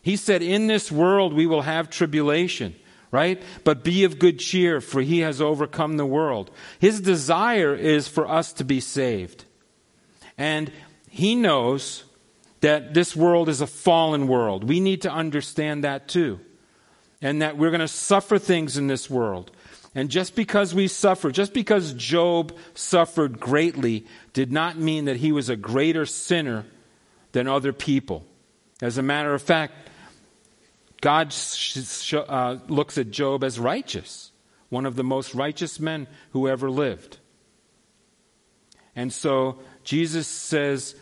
He 0.03 0.17
said, 0.17 0.43
In 0.43 0.67
this 0.67 0.93
world 0.93 1.33
we 1.33 1.47
will 1.47 1.63
have 1.63 1.91
tribulation 1.91 2.75
right? 3.11 3.43
But 3.65 3.85
be 3.85 4.05
of 4.05 4.19
good 4.19 4.39
cheer, 4.39 4.81
for 4.81 5.01
he 5.01 5.21
has 5.21 5.41
overcome 5.41 5.97
the 5.97 6.05
world. 6.05 6.51
His 6.79 7.01
desire 7.01 7.75
is 7.75 8.09
for 8.09 8.29
us 8.29 8.53
to 8.55 8.65
be 8.65 8.81
saved. 8.81 9.45
And 10.37 10.71
he 11.09 11.35
knows 11.35 12.05
that 12.61 12.95
this 12.95 13.15
world 13.15 13.49
is 13.49 13.61
a 13.61 13.67
fallen 13.67 14.29
world. 14.29 14.65
We 14.65 14.81
need 14.81 15.03
to 15.03 15.11
understand 15.11 15.85
that 15.85 16.09
too. 16.09 16.41
And 17.23 17.41
that 17.41 17.57
we're 17.57 17.71
going 17.71 17.81
to 17.81 17.89
suffer 17.89 18.39
things 18.39 18.77
in 18.77 18.87
this 18.87 19.09
world. 19.09 19.51
And 19.97 20.11
just 20.11 20.37
because 20.37 20.75
we 20.75 20.89
suffer, 20.89 21.31
just 21.31 21.55
because 21.55 21.95
Job 21.95 22.55
suffered 22.75 23.41
greatly, 23.41 24.05
did 24.35 24.53
not 24.53 24.77
mean 24.77 25.07
that 25.07 25.17
he 25.17 25.33
was 25.33 25.49
a 25.49 25.57
greater 25.57 26.05
sinner 26.05 26.67
than 27.33 27.49
other 27.49 27.73
people. 27.73 28.23
As 28.83 28.99
a 28.99 29.03
matter 29.03 29.33
of 29.33 29.41
fact, 29.41 29.73
God 31.01 31.33
sh- 31.33 32.13
uh, 32.13 32.59
looks 32.69 32.99
at 32.99 33.11
Job 33.11 33.43
as 33.43 33.59
righteous, 33.59 34.33
one 34.69 34.85
of 34.85 34.97
the 34.97 35.03
most 35.03 35.35
righteous 35.35 35.81
men 35.81 36.09
who 36.33 36.47
ever 36.47 36.71
lived. 36.71 37.17
And 38.95 39.11
so 39.11 39.61
Jesus 39.83 40.29
says, 40.29 40.95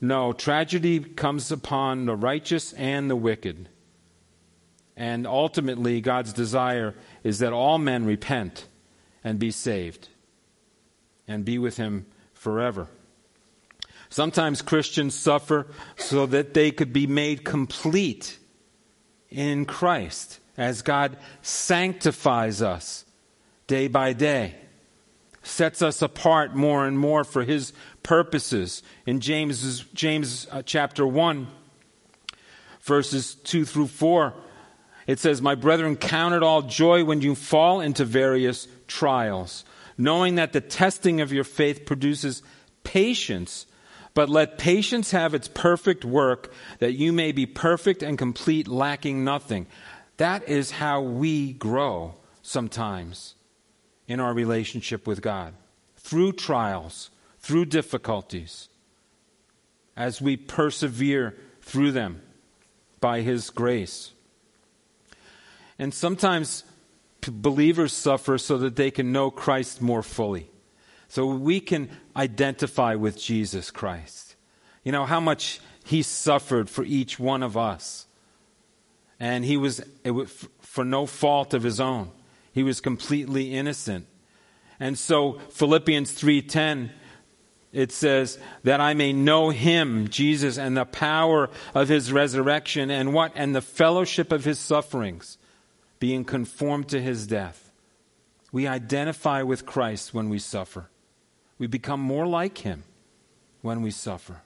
no, 0.00 0.32
tragedy 0.32 0.98
comes 0.98 1.52
upon 1.52 2.06
the 2.06 2.16
righteous 2.16 2.72
and 2.72 3.08
the 3.08 3.14
wicked. 3.14 3.68
And 4.96 5.26
ultimately, 5.26 6.00
God's 6.00 6.32
desire 6.32 6.94
is 7.24 7.38
that 7.38 7.52
all 7.52 7.78
men 7.78 8.04
repent 8.04 8.66
and 9.24 9.38
be 9.38 9.50
saved 9.50 10.08
and 11.26 11.44
be 11.44 11.58
with 11.58 11.76
Him 11.76 12.06
forever. 12.34 12.88
Sometimes 14.10 14.60
Christians 14.60 15.14
suffer 15.14 15.66
so 15.96 16.26
that 16.26 16.52
they 16.52 16.70
could 16.70 16.92
be 16.92 17.06
made 17.06 17.44
complete 17.44 18.38
in 19.30 19.64
Christ 19.64 20.38
as 20.56 20.82
God 20.82 21.16
sanctifies 21.40 22.60
us 22.60 23.06
day 23.66 23.88
by 23.88 24.12
day, 24.12 24.54
sets 25.42 25.80
us 25.80 26.02
apart 26.02 26.54
more 26.54 26.86
and 26.86 26.98
more 26.98 27.24
for 27.24 27.42
His 27.42 27.72
purposes. 28.02 28.82
In 29.06 29.20
James, 29.20 29.80
James 29.94 30.46
uh, 30.50 30.62
chapter 30.62 31.06
1, 31.06 31.46
verses 32.82 33.34
2 33.34 33.64
through 33.64 33.86
4, 33.86 34.34
it 35.06 35.18
says, 35.18 35.42
My 35.42 35.54
brethren, 35.54 35.96
count 35.96 36.34
it 36.34 36.42
all 36.42 36.62
joy 36.62 37.04
when 37.04 37.20
you 37.20 37.34
fall 37.34 37.80
into 37.80 38.04
various 38.04 38.68
trials, 38.86 39.64
knowing 39.98 40.36
that 40.36 40.52
the 40.52 40.60
testing 40.60 41.20
of 41.20 41.32
your 41.32 41.44
faith 41.44 41.86
produces 41.86 42.42
patience 42.84 43.66
but 44.14 44.28
let 44.28 44.58
patience 44.58 45.10
have 45.12 45.34
its 45.34 45.48
perfect 45.48 46.04
work, 46.04 46.52
that 46.78 46.92
you 46.92 47.12
may 47.12 47.32
be 47.32 47.46
perfect 47.46 48.02
and 48.02 48.18
complete, 48.18 48.68
lacking 48.68 49.24
nothing. 49.24 49.66
That 50.18 50.48
is 50.48 50.72
how 50.72 51.00
we 51.00 51.52
grow 51.52 52.16
sometimes 52.42 53.34
in 54.06 54.20
our 54.20 54.34
relationship 54.34 55.06
with 55.06 55.22
God 55.22 55.54
through 55.96 56.32
trials, 56.32 57.10
through 57.38 57.66
difficulties, 57.66 58.68
as 59.96 60.20
we 60.20 60.36
persevere 60.36 61.36
through 61.62 61.92
them 61.92 62.20
by 63.00 63.22
His 63.22 63.50
grace. 63.50 64.11
And 65.82 65.92
sometimes 65.92 66.62
believers 67.26 67.92
suffer 67.92 68.38
so 68.38 68.56
that 68.58 68.76
they 68.76 68.92
can 68.92 69.10
know 69.10 69.32
Christ 69.32 69.82
more 69.82 70.04
fully. 70.04 70.48
So 71.08 71.26
we 71.26 71.58
can 71.58 71.90
identify 72.14 72.94
with 72.94 73.20
Jesus 73.20 73.72
Christ. 73.72 74.36
You 74.84 74.92
know, 74.92 75.06
how 75.06 75.18
much 75.18 75.60
he 75.82 76.02
suffered 76.02 76.70
for 76.70 76.84
each 76.84 77.18
one 77.18 77.42
of 77.42 77.56
us. 77.56 78.06
And 79.18 79.44
he 79.44 79.56
was, 79.56 79.82
was 80.04 80.46
for 80.60 80.84
no 80.84 81.04
fault 81.04 81.52
of 81.52 81.64
his 81.64 81.80
own. 81.80 82.12
He 82.52 82.62
was 82.62 82.80
completely 82.80 83.52
innocent. 83.52 84.06
And 84.78 84.96
so 84.96 85.40
Philippians 85.50 86.12
3:10 86.12 86.90
it 87.72 87.90
says 87.90 88.38
that 88.62 88.80
I 88.80 88.94
may 88.94 89.12
know 89.12 89.50
him 89.50 90.06
Jesus 90.06 90.58
and 90.58 90.76
the 90.76 90.84
power 90.84 91.50
of 91.74 91.88
his 91.88 92.12
resurrection 92.12 92.88
and 92.88 93.12
what 93.12 93.32
and 93.34 93.52
the 93.52 93.60
fellowship 93.60 94.30
of 94.30 94.44
his 94.44 94.60
sufferings 94.60 95.38
being 96.02 96.24
conformed 96.24 96.88
to 96.88 97.00
his 97.00 97.28
death. 97.28 97.70
We 98.50 98.66
identify 98.66 99.42
with 99.42 99.64
Christ 99.64 100.12
when 100.12 100.30
we 100.30 100.40
suffer. 100.40 100.90
We 101.58 101.68
become 101.68 102.00
more 102.00 102.26
like 102.26 102.58
Him 102.58 102.82
when 103.60 103.82
we 103.82 103.92
suffer. 103.92 104.42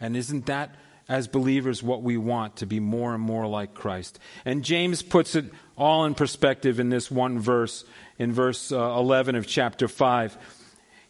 And 0.00 0.16
isn't 0.16 0.46
that, 0.46 0.76
as 1.08 1.26
believers, 1.26 1.82
what 1.82 2.04
we 2.04 2.16
want 2.16 2.54
to 2.58 2.66
be 2.66 2.78
more 2.78 3.12
and 3.12 3.20
more 3.20 3.48
like 3.48 3.74
Christ? 3.74 4.20
And 4.44 4.62
James 4.62 5.02
puts 5.02 5.34
it 5.34 5.46
all 5.76 6.04
in 6.04 6.14
perspective 6.14 6.78
in 6.78 6.90
this 6.90 7.10
one 7.10 7.40
verse, 7.40 7.84
in 8.16 8.32
verse 8.32 8.70
uh, 8.70 8.78
11 8.78 9.34
of 9.34 9.48
chapter 9.48 9.88
5. 9.88 10.38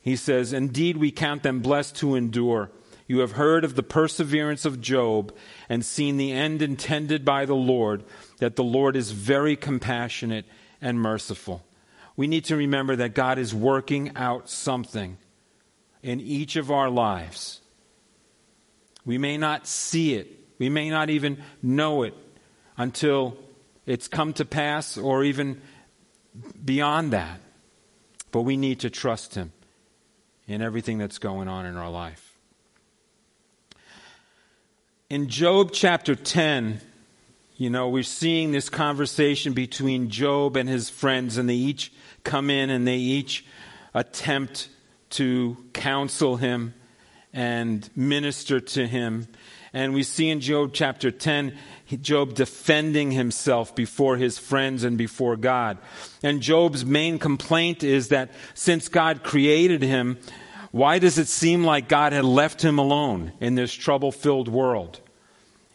He 0.01 0.17
says, 0.17 0.55
Indeed, 0.55 0.97
we 0.97 1.11
count 1.11 1.43
them 1.43 1.61
blessed 1.61 1.97
to 1.97 2.15
endure. 2.15 2.71
You 3.07 3.21
have 3.21 3.33
heard 3.33 3.65
of 3.65 3.77
the 3.77 3.83
perseverance 3.83 4.65
of 4.65 4.81
Job 4.81 5.35
and 5.69 5.85
seen 5.85 6.17
the 6.17 6.33
end 6.33 6.63
intended 6.63 7.25
by 7.25 7.45
the 7.45 7.55
Lord, 7.55 8.05
that 8.39 8.57
the 8.57 8.65
Lord 8.65 8.97
is 8.97 9.13
very 9.13 9.57
compassionate 9.57 10.45
and 10.81 11.01
merciful 11.01 11.67
we 12.17 12.27
need 12.27 12.47
to 12.47 12.57
remember 12.57 12.97
that 12.97 13.15
God 13.15 13.39
is 13.39 13.55
working 13.55 14.17
out 14.17 14.49
something 14.49 15.19
in 16.03 16.21
each 16.21 16.57
of 16.57 16.71
our 16.71 16.89
lives. 16.89 17.61
We 19.05 19.19
may 19.19 19.37
not 19.37 19.67
see 19.67 20.15
it, 20.15 20.29
we 20.59 20.69
may 20.69 20.89
not 20.89 21.11
even 21.11 21.43
know 21.63 22.03
it 22.03 22.15
until 22.77 23.37
it's 23.85 24.09
come 24.09 24.33
to 24.35 24.45
pass 24.45 24.97
or 24.97 25.23
even 25.25 25.61
beyond 26.65 27.13
that. 27.13 27.41
But 28.33 28.43
we 28.43 28.57
need 28.57 28.81
to 28.81 28.91
trust 28.91 29.35
Him 29.35 29.53
in 30.47 30.63
everything 30.63 30.99
that's 30.99 31.19
going 31.19 31.49
on 31.49 31.67
in 31.67 31.77
our 31.77 31.91
life. 31.91 32.26
In 35.09 35.29
Job 35.29 35.71
chapter 35.73 36.17
10, 36.17 36.81
you 37.57 37.71
know, 37.71 37.89
we're 37.89 38.03
seeing 38.03 38.51
this 38.51 38.69
conversation 38.69 39.53
between 39.53 40.11
Job 40.11 40.57
and 40.57 40.69
his 40.69 40.91
friends, 40.91 41.37
and 41.37 41.49
they 41.49 41.55
each 41.55 41.93
come 42.25 42.51
in 42.51 42.71
and 42.71 42.89
they 42.89 42.97
each 42.97 43.47
attempt 43.95 44.69
to 45.11 45.57
counsel 45.73 46.39
him 46.39 46.75
and 47.33 47.89
minister 47.95 48.59
to 48.59 48.85
him. 48.89 49.29
And 49.73 49.95
we 49.95 50.03
see 50.03 50.29
in 50.29 50.41
Job 50.41 50.71
chapter 50.73 51.13
10, 51.13 51.57
Job 52.01 52.35
defending 52.35 53.13
himself 53.13 53.77
before 53.77 54.17
his 54.17 54.39
friends 54.39 54.83
and 54.83 54.99
before 54.99 55.37
God. 55.37 55.79
And 56.25 56.43
Job's 56.43 56.85
main 56.85 57.21
complaint 57.21 57.85
is 57.85 58.09
that 58.09 58.33
since 58.55 58.89
God 58.89 59.23
created 59.23 59.83
him, 59.83 60.19
why 60.77 60.99
does 60.99 61.17
it 61.17 61.27
seem 61.27 61.65
like 61.65 61.89
God 61.89 62.13
had 62.13 62.27
left 62.27 62.61
him 62.61 62.79
alone 62.79 63.33
in 63.41 63.55
this 63.55 63.73
trouble 63.73 64.13
filled 64.13 64.47
world? 64.47 65.01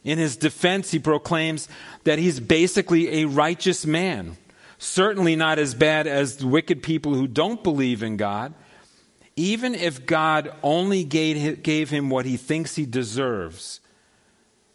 In 0.04 0.20
his 0.20 0.38
defense, 0.38 0.92
he 0.92 1.00
proclaims 1.00 1.68
that 2.04 2.20
he's 2.20 2.40
basically 2.40 3.24
a 3.24 3.26
righteous 3.26 3.84
man. 3.84 4.38
Certainly 4.78 5.38
not 5.38 5.58
as 5.58 5.74
bad 5.74 6.06
as 6.06 6.38
the 6.38 6.46
wicked 6.46 6.84
people 6.84 7.16
who 7.16 7.26
don't 7.26 7.64
believe 7.64 8.04
in 8.04 8.16
God. 8.16 8.54
Even 9.36 9.74
if 9.74 10.06
God 10.06 10.54
only 10.62 11.04
gave, 11.04 11.64
gave 11.64 11.90
him 11.90 12.12
what 12.12 12.28
he 12.28 12.38
thinks 12.38 12.76
he 12.76 12.86
deserves, 12.86 13.80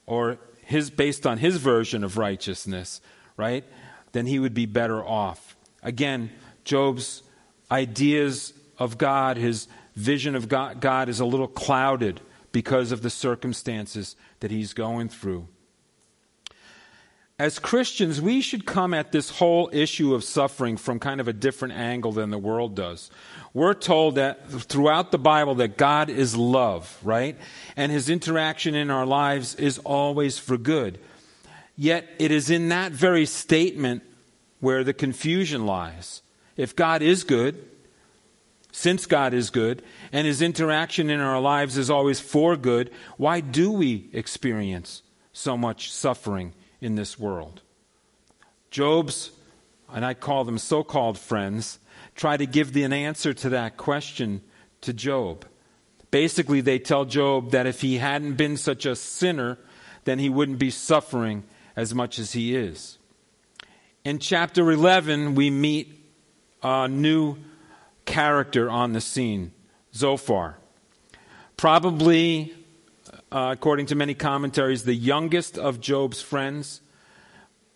or 0.07 0.39
his, 0.65 0.91
based 0.91 1.25
on 1.25 1.39
his 1.39 1.59
version 1.59 2.03
of 2.03 2.19
righteousness, 2.19 3.01
right, 3.37 3.63
then 4.11 4.27
he 4.27 4.41
would 4.41 4.55
be 4.55 4.67
better 4.67 5.05
off. 5.05 5.57
Again, 5.85 6.33
Job's 6.65 7.23
ideas 7.71 8.55
of 8.77 8.99
God, 8.99 9.37
his 9.37 9.69
vision 9.97 10.37
of 10.37 10.49
God, 10.49 10.81
God 10.81 11.09
is 11.09 11.19
a 11.19 11.25
little 11.25 11.49
clouded 11.49 12.21
because 12.53 12.93
of 12.93 13.03
the 13.03 13.11
circumstances 13.11 14.15
that 14.41 14.51
he's 14.51 14.73
going 14.73 15.09
through. 15.09 15.49
As 17.39 17.59
Christians, 17.59 18.19
we 18.19 18.41
should 18.41 18.65
come 18.65 18.95
at 18.95 19.13
this 19.13 19.29
whole 19.29 19.69
issue 19.71 20.15
of 20.15 20.25
suffering 20.25 20.79
from 20.79 20.99
kind 20.99 21.21
of 21.21 21.29
a 21.29 21.35
different 21.35 21.75
angle 21.75 22.13
than 22.13 22.31
the 22.31 22.39
world 22.39 22.75
does. 22.75 23.11
We're 23.53 23.75
told 23.75 24.15
that 24.15 24.49
throughout 24.49 25.13
the 25.13 25.19
Bible 25.19 25.57
that 25.57 25.77
God 25.77 26.09
is 26.09 26.35
love, 26.35 26.99
right? 27.03 27.37
And 27.77 27.93
his 27.93 28.09
interaction 28.09 28.75
in 28.75 28.91
our 28.91 29.05
lives 29.05 29.55
is 29.57 29.79
always 29.81 30.39
for 30.39 30.57
good. 30.57 30.99
Yet 31.77 32.09
it 32.19 32.31
is 32.31 32.49
in 32.49 32.71
that 32.71 32.93
very 32.93 33.27
statement 33.27 34.03
where 34.61 34.83
the 34.83 34.95
confusion 34.95 35.67
lies. 35.67 36.23
If 36.57 36.75
God 36.75 37.03
is 37.03 37.23
good, 37.23 37.63
since 38.77 39.07
God 39.07 39.33
is 39.33 39.49
good, 39.49 39.83
and 40.13 40.27
his 40.27 40.43
interaction 40.43 41.09
in 41.09 41.19
our 41.19 41.41
lives 41.41 41.79
is 41.79 41.89
always 41.89 42.21
for 42.21 42.59
good, 42.59 42.91
why 43.17 43.41
do 43.41 43.73
we 43.73 44.11
experience 44.13 45.01
so 45.33 45.57
much 45.57 45.91
suffering 45.91 46.53
in 46.79 46.95
this 46.95 47.19
world? 47.19 47.63
Job's, 48.71 49.31
and 49.91 50.05
I 50.05 50.13
call 50.13 50.45
them 50.45 50.59
so 50.59 50.85
called 50.85 51.19
friends, 51.19 51.79
try 52.15 52.37
to 52.37 52.45
give 52.45 52.77
an 52.77 52.93
answer 52.93 53.33
to 53.33 53.49
that 53.49 53.79
question 53.79 54.43
to 54.83 54.93
Job. 54.93 55.47
Basically, 56.11 56.61
they 56.61 56.79
tell 56.79 57.07
Job 57.07 57.53
that 57.53 57.67
if 57.67 57.81
he 57.81 57.97
hadn't 57.97 58.35
been 58.35 58.59
such 58.59 58.85
a 58.85 58.95
sinner, 58.95 59.57
then 60.05 60.19
he 60.19 60.29
wouldn't 60.29 60.59
be 60.59 60.71
suffering 60.71 61.45
as 61.77 61.95
much 61.95 62.19
as 62.19 62.33
he 62.33 62.55
is. 62.55 62.99
In 64.05 64.19
chapter 64.19 64.71
11, 64.71 65.35
we 65.35 65.49
meet 65.49 65.99
a 66.63 66.89
new 66.89 67.39
character 68.07 68.71
on 68.71 68.93
the 68.93 69.01
scene, 69.01 69.53
Zophar. 69.95 70.59
Probably, 71.57 72.55
uh, 73.31 73.51
according 73.53 73.87
to 73.87 73.95
many 73.95 74.15
commentaries, 74.15 74.85
the 74.85 74.95
youngest 74.95 75.59
of 75.59 75.81
Job's 75.81 76.23
friends. 76.23 76.81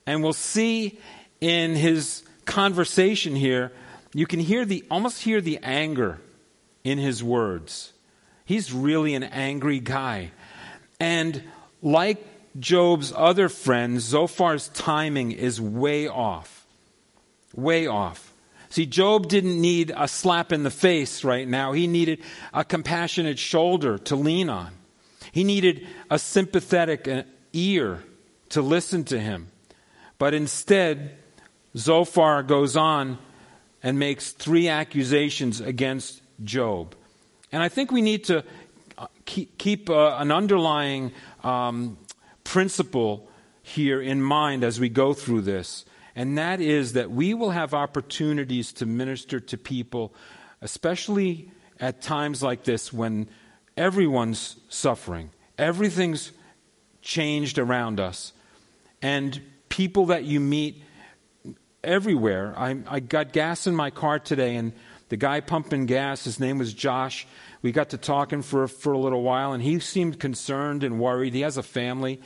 And 0.07 0.23
we'll 0.23 0.33
see 0.33 0.99
in 1.41 1.75
his 1.75 2.23
conversation 2.45 3.37
here, 3.37 3.73
you 4.13 4.27
can 4.27 4.41
hear 4.41 4.65
the 4.65 4.85
almost 4.91 5.23
hear 5.23 5.41
the 5.41 5.59
anger 5.63 6.21
in 6.83 6.99
his 6.99 7.23
words. 7.23 7.93
He's 8.45 8.73
really 8.73 9.15
an 9.15 9.23
angry 9.23 9.79
guy. 9.79 10.33
And 10.99 11.43
like 11.83 12.27
Job's 12.59 13.13
other 13.17 13.49
friends, 13.49 14.13
Zophar's 14.13 14.69
timing 14.69 15.33
is 15.33 15.61
way 15.61 16.09
off. 16.09 16.67
Way 17.55 17.87
off. 17.87 18.30
See, 18.71 18.87
Job 18.87 19.29
didn't 19.29 19.61
need 19.61 19.93
a 19.97 20.07
slap 20.07 20.53
in 20.53 20.63
the 20.63 20.71
face 20.71 21.25
right 21.25 21.47
now. 21.47 21.73
He 21.73 21.89
needed 21.89 22.23
a 22.55 22.65
compassionate 22.65 23.39
shoulder 23.39 23.99
to 23.99 24.17
lean 24.17 24.49
on. 24.49 24.73
He 25.33 25.45
needed 25.45 25.87
a 26.09 26.19
sympathetic 26.19 27.07
uh, 27.09 27.25
ear 27.53 28.03
to 28.51 28.63
listen 28.63 29.05
to 29.05 29.19
him. 29.19 29.49
But 30.19 30.35
instead, 30.35 31.17
Zophar 31.77 32.45
goes 32.45 32.77
on 32.77 33.19
and 33.83 33.99
makes 33.99 34.31
three 34.31 34.69
accusations 34.69 35.61
against 35.61 36.23
Job. 36.45 36.95
And 37.53 37.63
I 37.63 37.69
think 37.69 37.91
we 37.91 38.03
need 38.03 38.25
to 38.25 38.45
uh, 38.97 39.07
keep, 39.25 39.91
uh, 39.91 40.17
an 40.19 40.31
underlying 40.31 41.13
um, 41.43 41.99
principle 42.45 43.29
here 43.63 44.01
in 44.01 44.23
mind 44.23 44.63
as 44.63 44.79
we 44.79 44.89
go 44.89 45.13
through 45.13 45.41
this, 45.43 45.85
and 46.15 46.39
that 46.39 46.61
is 46.61 46.95
that 46.95 47.11
we 47.11 47.35
will 47.35 47.51
have 47.51 47.75
opportunities 47.75 48.73
to 48.75 48.87
minister 48.87 49.41
to 49.41 49.59
people, 49.59 50.15
especially 50.61 51.51
at 51.79 52.03
times 52.03 52.43
like 52.43 52.65
this 52.65 52.93
when 52.93 53.29
everyone's 53.77 54.57
suffering, 54.69 55.31
everything's 55.57 56.33
changed 57.03 57.59
around 57.59 58.01
us, 58.01 58.33
and 59.01 59.41
people 59.69 60.07
that 60.07 60.25
you 60.25 60.41
meet 60.41 60.83
everywhere. 61.83 62.55
I, 62.57 62.77
I 62.87 63.01
got 63.01 63.33
gas 63.33 63.67
in 63.67 63.75
my 63.75 63.91
car 63.91 64.19
today, 64.19 64.57
and 64.57 64.73
the 65.09 65.17
guy 65.17 65.41
pumping 65.41 65.87
gas, 65.87 66.25
his 66.25 66.39
name 66.39 66.59
was 66.59 66.73
Josh. 66.73 67.27
We 67.63 67.73
got 67.73 67.91
to 67.91 67.99
talking 67.99 68.43
for, 68.43 68.69
for 68.69 68.93
a 68.93 68.99
little 68.99 69.23
while, 69.23 69.53
and 69.53 69.63
he 69.63 69.81
seemed 69.81 70.21
concerned 70.21 70.85
and 70.85 71.01
worried. 71.01 71.35
He 71.35 71.41
has 71.41 71.57
a 71.57 71.63
family. 71.63 72.21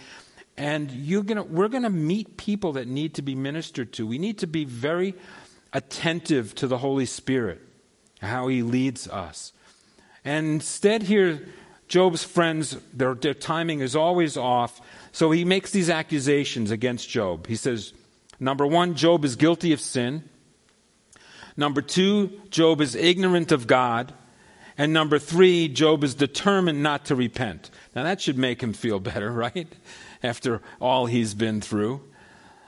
And 0.56 0.90
you're 0.90 1.23
gonna, 1.23 1.42
we're 1.42 1.68
going 1.68 1.82
to 1.82 1.90
meet 1.90 2.37
people 2.37 2.73
that 2.75 2.87
need 2.87 3.14
to 3.14 3.23
be 3.23 3.34
ministered 3.34 3.92
to. 3.94 4.06
We 4.06 4.18
need 4.18 4.38
to 4.38 4.46
be 4.46 4.64
very 4.64 5.14
attentive 5.73 6.54
to 6.54 6.68
the 6.68 6.78
Holy 6.78 7.06
Spirit, 7.06 7.61
how 8.20 8.46
he 8.46 8.62
leads 8.62 9.08
us. 9.08 9.52
And 10.25 10.46
instead, 10.46 11.02
here, 11.02 11.46
Job's 11.88 12.25
friends, 12.25 12.76
their, 12.92 13.14
their 13.14 13.34
timing 13.34 13.80
is 13.80 13.94
always 13.94 14.37
off. 14.37 14.80
So 15.12 15.30
he 15.30 15.44
makes 15.44 15.70
these 15.70 15.90
accusations 15.90 16.70
against 16.70 17.08
Job. 17.08 17.46
He 17.46 17.56
says, 17.56 17.92
number 18.40 18.66
one, 18.66 18.94
Job 18.94 19.25
is 19.25 19.37
guilty 19.37 19.73
of 19.73 19.80
sin. 19.80 20.23
Number 21.56 21.82
two, 21.82 22.40
Job 22.50 22.80
is 22.80 22.95
ignorant 22.95 23.52
of 23.52 23.67
God. 23.67 24.14
And 24.76 24.93
number 24.93 25.19
three, 25.19 25.69
Job 25.69 26.02
is 26.02 26.14
determined 26.14 26.82
not 26.82 27.06
to 27.06 27.14
repent. 27.14 27.71
Now 27.95 28.02
that 28.04 28.21
should 28.21 28.38
make 28.38 28.60
him 28.62 28.73
feel 28.73 28.99
better, 28.99 29.30
right? 29.32 29.69
After 30.25 30.63
all 30.80 31.06
he's 31.06 31.34
been 31.34 31.60
through. 31.60 32.00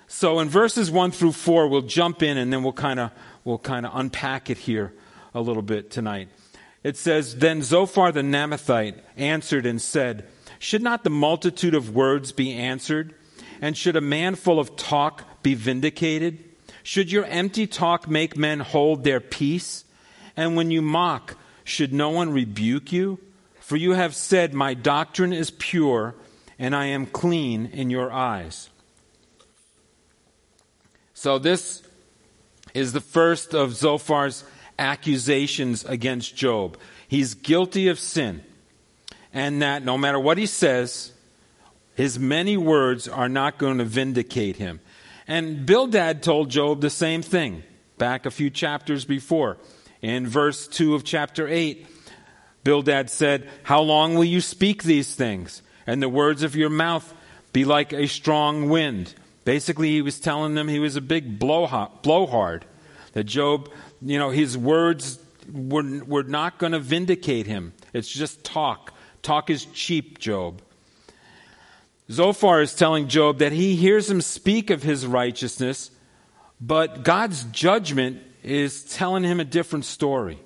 So 0.06 0.38
in 0.38 0.48
verses 0.48 0.90
one 0.90 1.10
through 1.10 1.32
four, 1.32 1.66
we'll 1.66 1.82
jump 1.82 2.22
in 2.22 2.36
and 2.36 2.52
then 2.52 2.62
we'll 2.62 2.72
kind 2.72 3.00
of 3.00 3.10
we'll 3.44 3.58
kind 3.58 3.86
of 3.86 3.92
unpack 3.94 4.50
it 4.50 4.58
here 4.58 4.92
a 5.34 5.40
little 5.40 5.62
bit 5.62 5.90
tonight. 5.90 6.28
It 6.84 6.96
says, 6.96 7.36
Then 7.36 7.62
Zophar 7.62 8.12
the 8.12 8.20
Naamathite 8.20 9.00
answered 9.16 9.66
and 9.66 9.80
said, 9.80 10.28
Should 10.58 10.82
not 10.82 11.02
the 11.02 11.10
multitude 11.10 11.74
of 11.74 11.94
words 11.94 12.30
be 12.30 12.52
answered? 12.52 13.14
And 13.60 13.76
should 13.76 13.96
a 13.96 14.00
man 14.00 14.34
full 14.34 14.60
of 14.60 14.76
talk 14.76 15.42
be 15.42 15.54
vindicated? 15.54 16.44
Should 16.82 17.10
your 17.10 17.24
empty 17.24 17.66
talk 17.66 18.08
make 18.08 18.36
men 18.36 18.60
hold 18.60 19.02
their 19.02 19.18
peace? 19.18 19.84
And 20.36 20.56
when 20.56 20.70
you 20.70 20.82
mock, 20.82 21.36
should 21.64 21.92
no 21.92 22.10
one 22.10 22.32
rebuke 22.32 22.92
you? 22.92 23.18
For 23.60 23.76
you 23.76 23.92
have 23.92 24.14
said, 24.14 24.54
My 24.54 24.74
doctrine 24.74 25.32
is 25.32 25.50
pure, 25.50 26.14
and 26.58 26.74
I 26.74 26.86
am 26.86 27.06
clean 27.06 27.66
in 27.66 27.90
your 27.90 28.12
eyes. 28.12 28.70
So, 31.14 31.38
this 31.38 31.82
is 32.74 32.92
the 32.92 33.00
first 33.00 33.54
of 33.54 33.70
Zophar's 33.70 34.44
accusations 34.78 35.84
against 35.84 36.36
Job. 36.36 36.76
He's 37.08 37.34
guilty 37.34 37.88
of 37.88 37.98
sin, 37.98 38.42
and 39.32 39.62
that 39.62 39.84
no 39.84 39.96
matter 39.96 40.20
what 40.20 40.38
he 40.38 40.46
says, 40.46 41.12
his 41.94 42.18
many 42.18 42.56
words 42.56 43.08
are 43.08 43.28
not 43.28 43.58
going 43.58 43.78
to 43.78 43.84
vindicate 43.84 44.56
him. 44.56 44.80
And 45.26 45.64
Bildad 45.66 46.22
told 46.22 46.50
Job 46.50 46.80
the 46.80 46.90
same 46.90 47.22
thing 47.22 47.62
back 47.98 48.26
a 48.26 48.30
few 48.30 48.50
chapters 48.50 49.04
before. 49.04 49.56
In 50.02 50.26
verse 50.26 50.68
2 50.68 50.94
of 50.94 51.04
chapter 51.04 51.48
8, 51.48 51.86
Bildad 52.62 53.08
said, 53.08 53.48
How 53.62 53.80
long 53.80 54.14
will 54.14 54.24
you 54.24 54.40
speak 54.40 54.82
these 54.82 55.14
things? 55.14 55.62
And 55.86 56.02
the 56.02 56.08
words 56.08 56.42
of 56.42 56.56
your 56.56 56.70
mouth 56.70 57.14
be 57.52 57.64
like 57.64 57.92
a 57.92 58.06
strong 58.06 58.68
wind. 58.68 59.14
Basically, 59.44 59.90
he 59.90 60.02
was 60.02 60.18
telling 60.18 60.54
them 60.54 60.68
he 60.68 60.78
was 60.78 60.96
a 60.96 61.00
big 61.00 61.38
blowhard. 61.38 62.64
That 63.12 63.24
Job, 63.24 63.70
you 64.02 64.18
know, 64.18 64.30
his 64.30 64.58
words 64.58 65.18
were, 65.52 66.04
were 66.04 66.24
not 66.24 66.58
going 66.58 66.72
to 66.72 66.80
vindicate 66.80 67.46
him. 67.46 67.72
It's 67.92 68.08
just 68.08 68.44
talk. 68.44 68.92
Talk 69.22 69.50
is 69.50 69.64
cheap, 69.66 70.18
Job. 70.18 70.60
Zophar 72.10 72.60
is 72.60 72.74
telling 72.74 73.08
Job 73.08 73.38
that 73.38 73.52
he 73.52 73.74
hears 73.74 74.10
him 74.10 74.20
speak 74.20 74.70
of 74.70 74.82
his 74.82 75.06
righteousness, 75.06 75.90
but 76.60 77.02
God's 77.02 77.44
judgment 77.44 78.22
is 78.42 78.84
telling 78.84 79.24
him 79.24 79.40
a 79.40 79.44
different 79.44 79.84
story. 79.84 80.38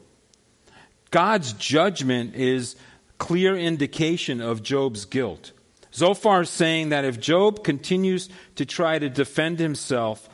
God's 1.11 1.53
judgment 1.55 2.35
is 2.35 2.77
clear 3.21 3.55
indication 3.55 4.41
of 4.41 4.65
Job's 4.65 5.05
guilt. 5.05 5.53
Zophar 5.95 6.41
is 6.41 6.51
saying 6.51 6.89
that 6.89 7.05
if 7.05 7.21
Job 7.21 7.63
continues 7.63 8.29
to 8.57 8.65
try 8.65 8.99
to 8.99 9.09
defend 9.09 9.61
himself, 9.61 10.29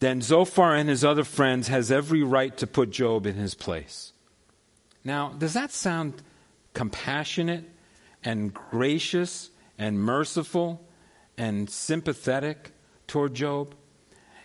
then 0.00 0.20
Zophar 0.20 0.74
and 0.74 0.88
his 0.88 1.04
other 1.04 1.24
friends 1.24 1.68
has 1.68 1.90
every 1.90 2.22
right 2.22 2.54
to 2.58 2.66
put 2.66 2.90
Job 2.90 3.26
in 3.26 3.36
his 3.36 3.54
place. 3.54 4.12
Now, 5.04 5.30
does 5.30 5.54
that 5.54 5.70
sound 5.70 6.20
compassionate 6.74 7.64
and 8.24 8.52
gracious 8.52 9.50
and 9.78 9.98
merciful 9.98 10.84
and 11.38 11.70
sympathetic 11.70 12.72
toward 13.06 13.34
Job? 13.34 13.74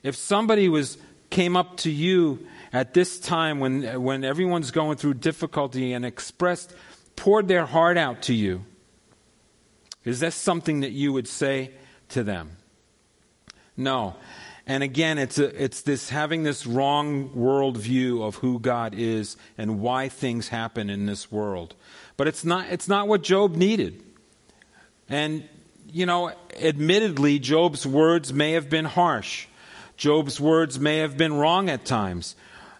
If 0.03 0.15
somebody 0.15 0.69
was 0.69 0.97
came 1.31 1.57
up 1.57 1.77
to 1.77 1.89
you 1.89 2.45
at 2.71 2.93
this 2.93 3.19
time 3.19 3.59
when 3.59 4.01
when 4.01 4.23
everyone's 4.23 4.71
going 4.71 4.95
through 4.95 5.15
difficulty 5.15 5.91
and 5.91 6.05
expressed 6.05 6.73
poured 7.15 7.47
their 7.47 7.65
heart 7.65 7.97
out 7.97 8.23
to 8.23 8.33
you, 8.33 8.63
is 10.03 10.19
that 10.19 10.33
something 10.33 10.81
that 10.81 10.91
you 10.91 11.11
would 11.13 11.27
say 11.27 11.71
to 12.09 12.23
them? 12.23 12.57
No. 13.75 14.15
And 14.67 14.83
again, 14.83 15.17
it's, 15.17 15.37
a, 15.37 15.63
it's 15.63 15.81
this 15.81 16.09
having 16.09 16.43
this 16.43 16.65
wrong 16.65 17.29
worldview 17.29 18.23
of 18.23 18.35
who 18.35 18.59
God 18.59 18.95
is 18.95 19.37
and 19.57 19.79
why 19.79 20.09
things 20.09 20.47
happen 20.47 20.89
in 20.89 21.05
this 21.05 21.31
world. 21.31 21.75
But 22.17 22.27
it's 22.27 22.43
not, 22.43 22.67
it's 22.71 22.87
not 22.87 23.07
what 23.07 23.21
Job 23.21 23.55
needed. 23.55 24.01
And, 25.07 25.47
you 25.91 26.05
know, 26.05 26.31
admittedly, 26.59 27.37
Job's 27.37 27.85
words 27.85 28.33
may 28.33 28.53
have 28.53 28.69
been 28.69 28.85
harsh. 28.85 29.45
Job's 29.97 30.39
words 30.39 30.79
may 30.79 30.97
have 30.97 31.15
been 31.15 31.33
wrong 31.33 31.69
at 31.69 31.85
times. 31.85 32.35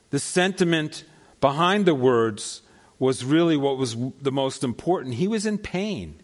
The 0.10 0.20
sentiment 0.20 1.04
behind 1.40 1.86
the 1.86 1.96
words 1.96 2.62
was 3.00 3.24
really 3.24 3.58
what 3.58 3.78
was 3.78 3.96
the 4.22 4.32
most 4.32 4.64
important. 4.64 5.16
He 5.16 5.28
was 5.28 5.46
in 5.46 5.58
pain. 5.58 6.22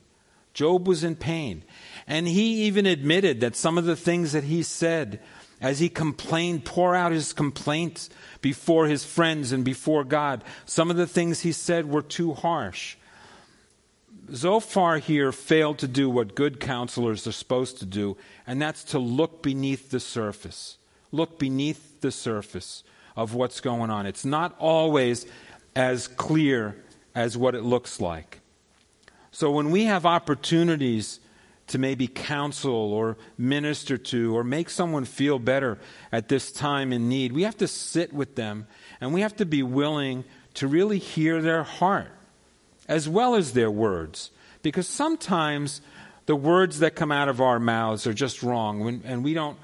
Job 0.53 0.87
was 0.87 1.03
in 1.03 1.15
pain. 1.15 1.63
And 2.07 2.27
he 2.27 2.63
even 2.63 2.85
admitted 2.85 3.39
that 3.41 3.55
some 3.55 3.77
of 3.77 3.85
the 3.85 3.95
things 3.95 4.31
that 4.33 4.43
he 4.45 4.63
said 4.63 5.19
as 5.61 5.79
he 5.79 5.89
complained, 5.89 6.65
pour 6.65 6.95
out 6.95 7.11
his 7.11 7.33
complaints 7.33 8.09
before 8.41 8.87
his 8.87 9.05
friends 9.05 9.51
and 9.51 9.63
before 9.63 10.03
God. 10.03 10.43
Some 10.65 10.89
of 10.89 10.97
the 10.97 11.07
things 11.07 11.41
he 11.41 11.51
said 11.51 11.87
were 11.87 12.01
too 12.01 12.33
harsh. 12.33 12.97
Zophar 14.33 14.97
here 14.97 15.31
failed 15.31 15.77
to 15.79 15.87
do 15.87 16.09
what 16.09 16.35
good 16.35 16.59
counselors 16.59 17.27
are 17.27 17.31
supposed 17.31 17.77
to 17.77 17.85
do, 17.85 18.17
and 18.47 18.61
that's 18.61 18.83
to 18.85 18.99
look 18.99 19.43
beneath 19.43 19.91
the 19.91 19.99
surface. 19.99 20.77
Look 21.11 21.37
beneath 21.37 22.01
the 22.01 22.11
surface 22.11 22.83
of 23.15 23.35
what's 23.35 23.59
going 23.59 23.91
on. 23.91 24.05
It's 24.05 24.25
not 24.25 24.55
always 24.57 25.27
as 25.75 26.07
clear 26.07 26.75
as 27.15 27.37
what 27.37 27.55
it 27.55 27.63
looks 27.63 27.99
like. 27.99 28.39
So 29.31 29.51
when 29.51 29.71
we 29.71 29.85
have 29.85 30.05
opportunities 30.05 31.19
to 31.67 31.77
maybe 31.77 32.07
counsel 32.07 32.73
or 32.73 33.17
minister 33.37 33.97
to 33.97 34.35
or 34.35 34.43
make 34.43 34.69
someone 34.69 35.05
feel 35.05 35.39
better 35.39 35.77
at 36.11 36.27
this 36.27 36.51
time 36.51 36.91
in 36.91 37.07
need, 37.07 37.31
we 37.31 37.43
have 37.43 37.57
to 37.57 37.67
sit 37.67 38.11
with 38.11 38.35
them 38.35 38.67
and 38.99 39.13
we 39.13 39.21
have 39.21 39.35
to 39.37 39.45
be 39.45 39.63
willing 39.63 40.25
to 40.55 40.67
really 40.67 40.99
hear 40.99 41.41
their 41.41 41.63
heart 41.63 42.11
as 42.89 43.07
well 43.07 43.35
as 43.35 43.53
their 43.53 43.71
words. 43.71 44.31
Because 44.63 44.87
sometimes 44.87 45.81
the 46.25 46.35
words 46.35 46.79
that 46.79 46.95
come 46.95 47.11
out 47.11 47.29
of 47.29 47.39
our 47.39 47.59
mouths 47.59 48.05
are 48.05 48.13
just 48.13 48.43
wrong 48.43 49.01
and 49.05 49.23
we 49.23 49.33
don't, 49.33 49.57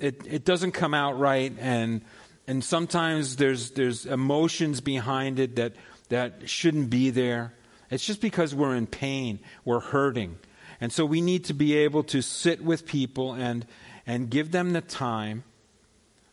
it, 0.00 0.20
it 0.26 0.44
doesn't 0.44 0.72
come 0.72 0.92
out 0.92 1.18
right 1.18 1.52
and, 1.60 2.02
and 2.46 2.62
sometimes 2.62 3.36
there's, 3.36 3.70
there's 3.70 4.04
emotions 4.06 4.80
behind 4.80 5.38
it 5.38 5.56
that, 5.56 5.72
that 6.10 6.48
shouldn't 6.48 6.90
be 6.90 7.10
there. 7.10 7.54
It's 7.90 8.04
just 8.04 8.20
because 8.20 8.54
we're 8.54 8.74
in 8.74 8.86
pain, 8.86 9.38
we're 9.64 9.80
hurting. 9.80 10.38
And 10.80 10.92
so 10.92 11.06
we 11.06 11.20
need 11.20 11.44
to 11.44 11.54
be 11.54 11.76
able 11.76 12.02
to 12.04 12.20
sit 12.20 12.62
with 12.62 12.86
people 12.86 13.32
and, 13.32 13.66
and 14.06 14.28
give 14.28 14.50
them 14.50 14.72
the 14.72 14.82
time 14.82 15.44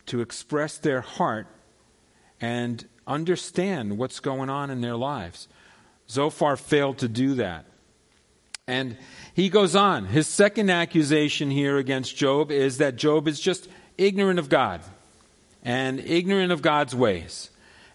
to 0.08 0.19
express 0.19 0.78
their 0.78 1.02
heart 1.02 1.47
and 2.41 2.86
understand 3.08 3.97
what's 3.97 4.19
going 4.19 4.50
on 4.50 4.69
in 4.69 4.82
their 4.82 4.97
lives. 4.97 5.47
Zophar 6.10 6.58
failed 6.58 6.97
to 6.97 7.08
do 7.08 7.36
that. 7.36 7.65
And 8.67 8.97
he 9.34 9.50
goes 9.50 9.76
on. 9.76 10.06
His 10.06 10.28
second 10.28 10.69
accusation 10.69 11.52
here 11.52 11.78
against 11.78 12.17
Job 12.17 12.52
is 12.52 12.80
that 12.80 12.95
Job 12.95 13.28
is 13.28 13.39
just 13.39 13.69
ignorant 13.97 14.39
of 14.39 14.50
God 14.50 14.82
and 15.63 16.00
ignorant 16.00 16.52
of 16.52 16.62
God's 16.62 16.95
ways. 16.95 17.50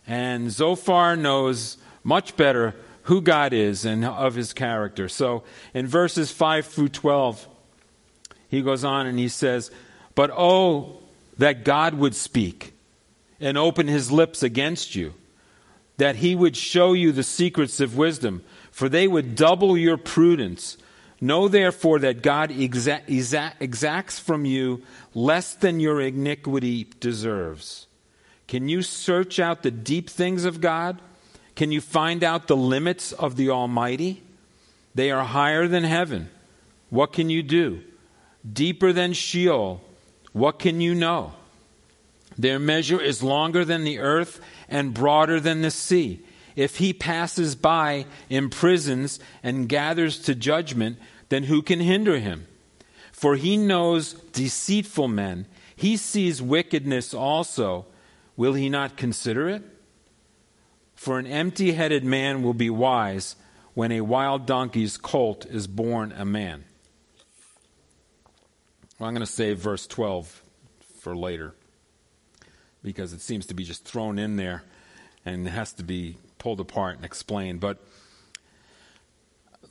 And 0.07 0.50
Zophar 0.50 1.16
knows 1.16 1.79
much 2.05 2.37
better 2.37 2.74
who 3.02 3.20
God 3.20 3.52
is 3.52 3.85
and 3.85 4.05
of 4.05 4.35
his 4.35 4.52
character. 4.52 5.09
So 5.09 5.44
in 5.74 5.87
verses 5.87 6.33
5 6.33 6.66
through 6.66 6.88
12, 6.90 7.48
he 8.48 8.62
goes 8.62 8.85
on 8.85 9.07
and 9.07 9.18
he 9.18 9.29
says, 9.29 9.70
But 10.14 10.31
oh, 10.37 11.00
that 11.38 11.64
God 11.64 11.94
would 11.94 12.14
speak 12.14 12.72
and 13.40 13.59
open 13.59 13.87
his 13.87 14.11
lips 14.11 14.42
against 14.42 14.94
you, 14.94 15.14
that 15.98 16.16
he 16.16 16.35
would 16.35 16.57
show 16.57 16.92
you 16.92 17.12
the 17.12 17.22
secrets 17.22 17.81
of 17.81 17.96
wisdom, 17.96 18.42
for 18.70 18.88
they 18.88 19.07
would 19.07 19.35
double 19.35 19.76
your 19.76 19.96
prudence. 19.96 20.76
Know 21.27 21.49
therefore 21.49 21.99
that 22.01 22.23
God 22.23 22.51
exa- 22.51 23.05
exa- 23.07 23.55
exacts 23.59 24.21
from 24.21 24.45
you 24.45 24.83
less 25.12 25.55
than 25.55 25.81
your 25.81 26.01
iniquity 26.01 26.85
deserves. 27.01 27.89
Can 28.47 28.69
you 28.69 28.81
search 28.81 29.41
out 29.41 29.65
the 29.65 29.73
deep 29.73 30.09
things 30.09 30.45
of 30.45 30.61
God? 30.61 31.03
Can 31.57 31.73
you 31.73 31.81
find 31.81 32.23
out 32.23 32.47
the 32.47 32.57
limits 32.57 33.11
of 33.11 33.35
the 33.35 33.51
Almighty? 33.51 34.23
They 34.95 35.11
are 35.11 35.25
higher 35.25 35.67
than 35.67 35.83
heaven. 35.83 36.31
What 36.91 37.12
can 37.12 37.29
you 37.29 37.43
do? 37.43 37.83
Deeper 38.51 38.93
than 38.93 39.12
Sheol. 39.12 39.83
What 40.33 40.61
can 40.61 40.81
you 40.81 40.95
know? 40.95 41.33
Their 42.39 42.61
measure 42.61 43.01
is 43.01 43.25
longer 43.25 43.65
than 43.65 43.83
the 43.83 43.99
earth 43.99 44.41
and 44.69 44.95
broader 44.95 45.41
than 45.41 45.62
the 45.62 45.73
sea. 45.73 46.21
If 46.55 46.77
he 46.77 46.93
passes 46.93 47.57
by, 47.57 48.07
imprisons, 48.31 49.21
and 49.43 49.69
gathers 49.69 50.21
to 50.21 50.35
judgment, 50.35 50.99
then 51.29 51.45
who 51.45 51.62
can 51.62 51.81
hinder 51.81 52.19
him? 52.19 52.47
For 53.12 53.37
he 53.37 53.57
knows 53.57 54.12
deceitful 54.12 55.09
men. 55.09 55.47
He 55.75 55.97
sees 55.97 56.43
wickedness 56.43 57.15
also. 57.15 57.87
Will 58.37 58.55
he 58.55 58.69
not 58.69 58.97
consider 58.97 59.49
it? 59.49 59.62
For 60.95 61.19
an 61.19 61.27
empty 61.27 61.73
headed 61.73 62.05
man 62.05 62.43
will 62.43 62.55
be 62.55 62.71
wise 62.71 63.37
when 63.75 63.93
a 63.93 64.01
wild 64.01 64.47
donkey's 64.47 64.97
colt 64.97 65.47
is 65.47 65.67
born 65.67 66.12
a 66.12 66.25
man. 66.25 66.65
Well, 68.99 69.09
I'm 69.09 69.15
going 69.15 69.27
to 69.27 69.31
save 69.31 69.59
verse 69.59 69.87
12 69.87 70.43
for 71.01 71.15
later 71.15 71.55
because 72.83 73.12
it 73.12 73.21
seems 73.21 73.47
to 73.47 73.55
be 73.55 73.65
just 73.65 73.85
thrown 73.85 74.19
in 74.19 74.37
there 74.37 74.62
and 75.25 75.47
has 75.49 75.73
to 75.75 75.83
be 75.83 76.17
pulled 76.39 76.61
apart 76.61 76.97
and 76.97 77.05
explained. 77.05 77.61
But 77.61 77.85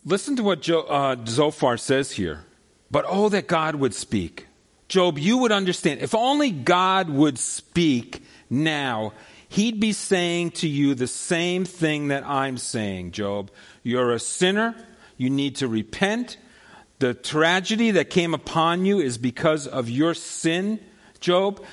listen 0.05 0.35
to 0.37 0.43
what 0.43 0.61
jo- 0.61 0.81
uh, 0.81 1.17
Zophar 1.25 1.77
says 1.77 2.11
here. 2.11 2.45
But 2.91 3.05
oh, 3.07 3.29
that 3.29 3.47
God 3.47 3.75
would 3.75 3.93
speak. 3.93 4.47
Job, 4.87 5.17
you 5.17 5.39
would 5.39 5.51
understand. 5.51 6.01
If 6.01 6.13
only 6.13 6.51
God 6.51 7.09
would 7.09 7.39
speak 7.39 8.23
now, 8.49 9.13
he'd 9.49 9.79
be 9.79 9.91
saying 9.91 10.51
to 10.51 10.67
you 10.67 10.93
the 10.93 11.07
same 11.07 11.65
thing 11.65 12.09
that 12.09 12.25
I'm 12.25 12.57
saying, 12.57 13.11
Job. 13.11 13.51
You're 13.83 14.11
a 14.11 14.19
sinner. 14.19 14.75
You 15.17 15.29
need 15.29 15.57
to 15.57 15.67
repent. 15.67 16.37
The 16.99 17.13
tragedy 17.13 17.91
that 17.91 18.09
came 18.09 18.33
upon 18.33 18.85
you 18.85 18.99
is 18.99 19.17
because 19.17 19.67
of 19.67 19.89
your 19.89 20.13
sin, 20.13 20.79
Job. 21.19 21.63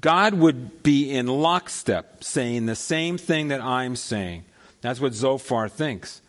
God 0.00 0.34
would 0.34 0.82
be 0.82 1.10
in 1.10 1.26
lockstep 1.26 2.22
saying 2.22 2.66
the 2.66 2.76
same 2.76 3.18
thing 3.18 3.48
that 3.48 3.60
I'm 3.60 3.96
saying. 3.96 4.44
That's 4.80 5.00
what 5.00 5.12
Zophar 5.12 5.68
thinks. 5.68 6.22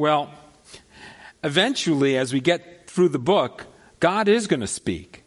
Well, 0.00 0.30
eventually, 1.44 2.16
as 2.16 2.32
we 2.32 2.40
get 2.40 2.88
through 2.88 3.10
the 3.10 3.18
book, 3.18 3.66
God 4.00 4.28
is 4.28 4.46
going 4.46 4.60
to 4.60 4.66
speak. 4.66 5.24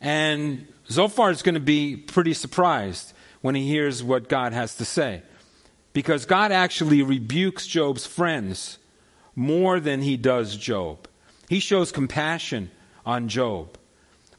And 0.00 0.66
Zophar 0.90 1.30
is 1.30 1.42
going 1.42 1.54
to 1.54 1.60
be 1.60 1.96
pretty 1.96 2.34
surprised 2.34 3.12
when 3.40 3.54
he 3.54 3.68
hears 3.68 4.02
what 4.02 4.28
God 4.28 4.52
has 4.52 4.74
to 4.78 4.84
say. 4.84 5.22
Because 5.92 6.26
God 6.26 6.50
actually 6.50 7.02
rebukes 7.04 7.68
Job's 7.68 8.04
friends 8.04 8.78
more 9.36 9.78
than 9.78 10.02
he 10.02 10.16
does 10.16 10.56
Job. 10.56 11.06
He 11.48 11.60
shows 11.60 11.92
compassion 11.92 12.72
on 13.06 13.28
Job, 13.28 13.78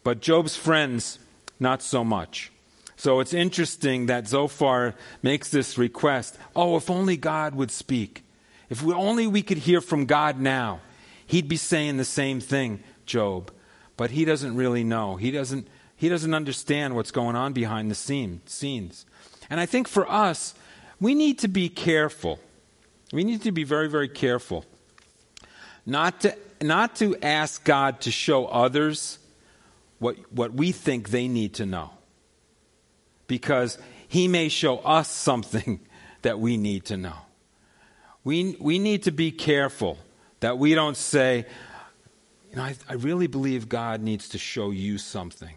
but 0.04 0.20
Job's 0.20 0.58
friends, 0.58 1.18
not 1.62 1.82
so 1.82 2.04
much. 2.04 2.52
So 2.98 3.22
it's 3.22 3.34
interesting 3.34 4.08
that 4.08 4.28
Zophar 4.28 4.96
makes 5.24 5.50
this 5.50 5.78
request 5.78 6.38
oh, 6.58 6.76
if 6.76 6.90
only 6.90 7.16
God 7.16 7.56
would 7.56 7.72
speak. 7.72 8.26
If 8.72 8.82
we, 8.82 8.94
only 8.94 9.28
we 9.28 9.42
could 9.42 9.58
hear 9.58 9.82
from 9.82 10.06
God 10.06 10.40
now, 10.40 10.80
he'd 11.28 11.50
be 11.50 11.58
saying 11.58 11.98
the 11.98 12.06
same 12.06 12.40
thing, 12.40 12.82
Job. 13.06 13.52
But 13.98 14.12
he 14.12 14.24
doesn't 14.24 14.56
really 14.56 14.86
know. 14.86 15.18
He 15.18 15.30
doesn't 15.30 15.68
he 15.98 16.10
doesn't 16.10 16.34
understand 16.34 16.96
what's 16.96 17.12
going 17.12 17.36
on 17.36 17.54
behind 17.54 17.92
the 17.92 17.96
scene, 17.96 18.42
scenes. 18.48 19.06
And 19.52 19.60
I 19.60 19.68
think 19.68 19.88
for 19.88 20.10
us, 20.10 20.56
we 21.00 21.14
need 21.14 21.38
to 21.40 21.48
be 21.48 21.70
careful. 21.70 22.40
We 23.12 23.24
need 23.24 23.44
to 23.44 23.52
be 23.52 23.64
very, 23.64 23.88
very 23.88 24.10
careful. 24.10 24.66
Not 25.86 26.22
to, 26.22 26.36
not 26.60 26.96
to 26.96 27.16
ask 27.22 27.64
God 27.64 28.02
to 28.02 28.10
show 28.10 28.48
others 28.48 29.20
what, 30.00 30.16
what 30.32 30.54
we 30.54 30.72
think 30.72 31.10
they 31.10 31.28
need 31.28 31.54
to 31.56 31.68
know. 31.68 31.92
Because 33.28 33.78
He 34.08 34.28
may 34.28 34.50
show 34.50 34.80
us 34.80 35.08
something 35.08 35.82
that 36.24 36.40
we 36.40 36.58
need 36.58 36.86
to 36.86 36.98
know. 36.98 37.18
We, 38.24 38.56
we 38.60 38.80
need 38.80 39.04
to 39.04 39.12
be 39.12 39.32
careful 39.32 39.98
that 40.42 40.58
we 40.58 40.76
don't 40.76 40.98
say, 40.98 41.46
you 42.50 42.58
know, 42.58 42.64
I, 42.64 42.76
I 42.90 42.94
really 42.94 43.28
believe 43.28 43.70
God 43.70 44.02
needs 44.02 44.30
to 44.30 44.38
show 44.38 44.72
you 44.72 44.98
something 44.98 45.56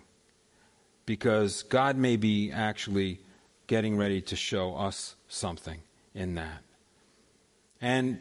because 1.06 1.62
God 1.64 1.96
may 1.96 2.16
be 2.16 2.50
actually 2.50 3.20
getting 3.66 3.96
ready 3.96 4.20
to 4.22 4.36
show 4.36 4.76
us 4.76 5.16
something 5.28 5.80
in 6.14 6.34
that. 6.36 6.62
And 7.80 8.18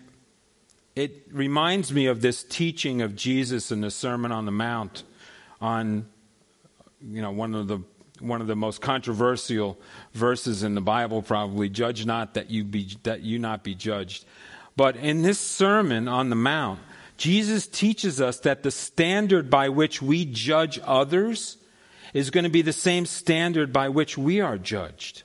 it 0.95 1.25
reminds 1.31 1.93
me 1.93 2.07
of 2.07 2.21
this 2.21 2.43
teaching 2.43 3.01
of 3.01 3.15
Jesus 3.15 3.71
in 3.71 3.81
the 3.81 3.91
Sermon 3.91 4.31
on 4.31 4.45
the 4.45 4.51
Mount 4.51 5.03
on 5.61 6.05
you 7.01 7.21
know 7.21 7.31
one 7.31 7.55
of 7.55 7.67
the 7.67 7.79
one 8.23 8.41
of 8.41 8.47
the 8.47 8.55
most 8.55 8.81
controversial 8.81 9.77
verses 10.13 10.63
in 10.63 10.75
the 10.75 10.81
Bible 10.81 11.21
probably 11.21 11.69
judge 11.69 12.05
not 12.05 12.33
that 12.33 12.49
you 12.49 12.63
be 12.63 12.97
that 13.03 13.21
you 13.21 13.39
not 13.39 13.63
be 13.63 13.75
judged. 13.75 14.25
But 14.75 14.95
in 14.95 15.21
this 15.21 15.39
sermon 15.39 16.07
on 16.07 16.29
the 16.29 16.35
mount 16.35 16.79
Jesus 17.17 17.67
teaches 17.67 18.19
us 18.19 18.39
that 18.39 18.63
the 18.63 18.71
standard 18.71 19.49
by 19.49 19.69
which 19.69 20.01
we 20.01 20.25
judge 20.25 20.79
others 20.83 21.57
is 22.13 22.29
going 22.29 22.43
to 22.43 22.49
be 22.49 22.61
the 22.61 22.73
same 22.73 23.05
standard 23.05 23.71
by 23.71 23.89
which 23.89 24.17
we 24.17 24.41
are 24.41 24.57
judged. 24.57 25.23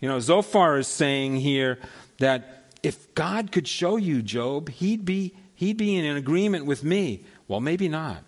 You 0.00 0.08
know, 0.08 0.20
Zophar 0.20 0.78
is 0.78 0.88
saying 0.88 1.36
here 1.36 1.78
that 2.18 2.64
if 2.82 3.14
God 3.14 3.52
could 3.52 3.68
show 3.68 3.96
you 3.96 4.22
Job, 4.22 4.68
he'd 4.68 5.04
be, 5.04 5.34
he'd 5.54 5.76
be 5.76 5.96
in 5.96 6.16
agreement 6.16 6.66
with 6.66 6.82
me. 6.82 7.24
Well, 7.46 7.60
maybe 7.60 7.88
not. 7.88 8.22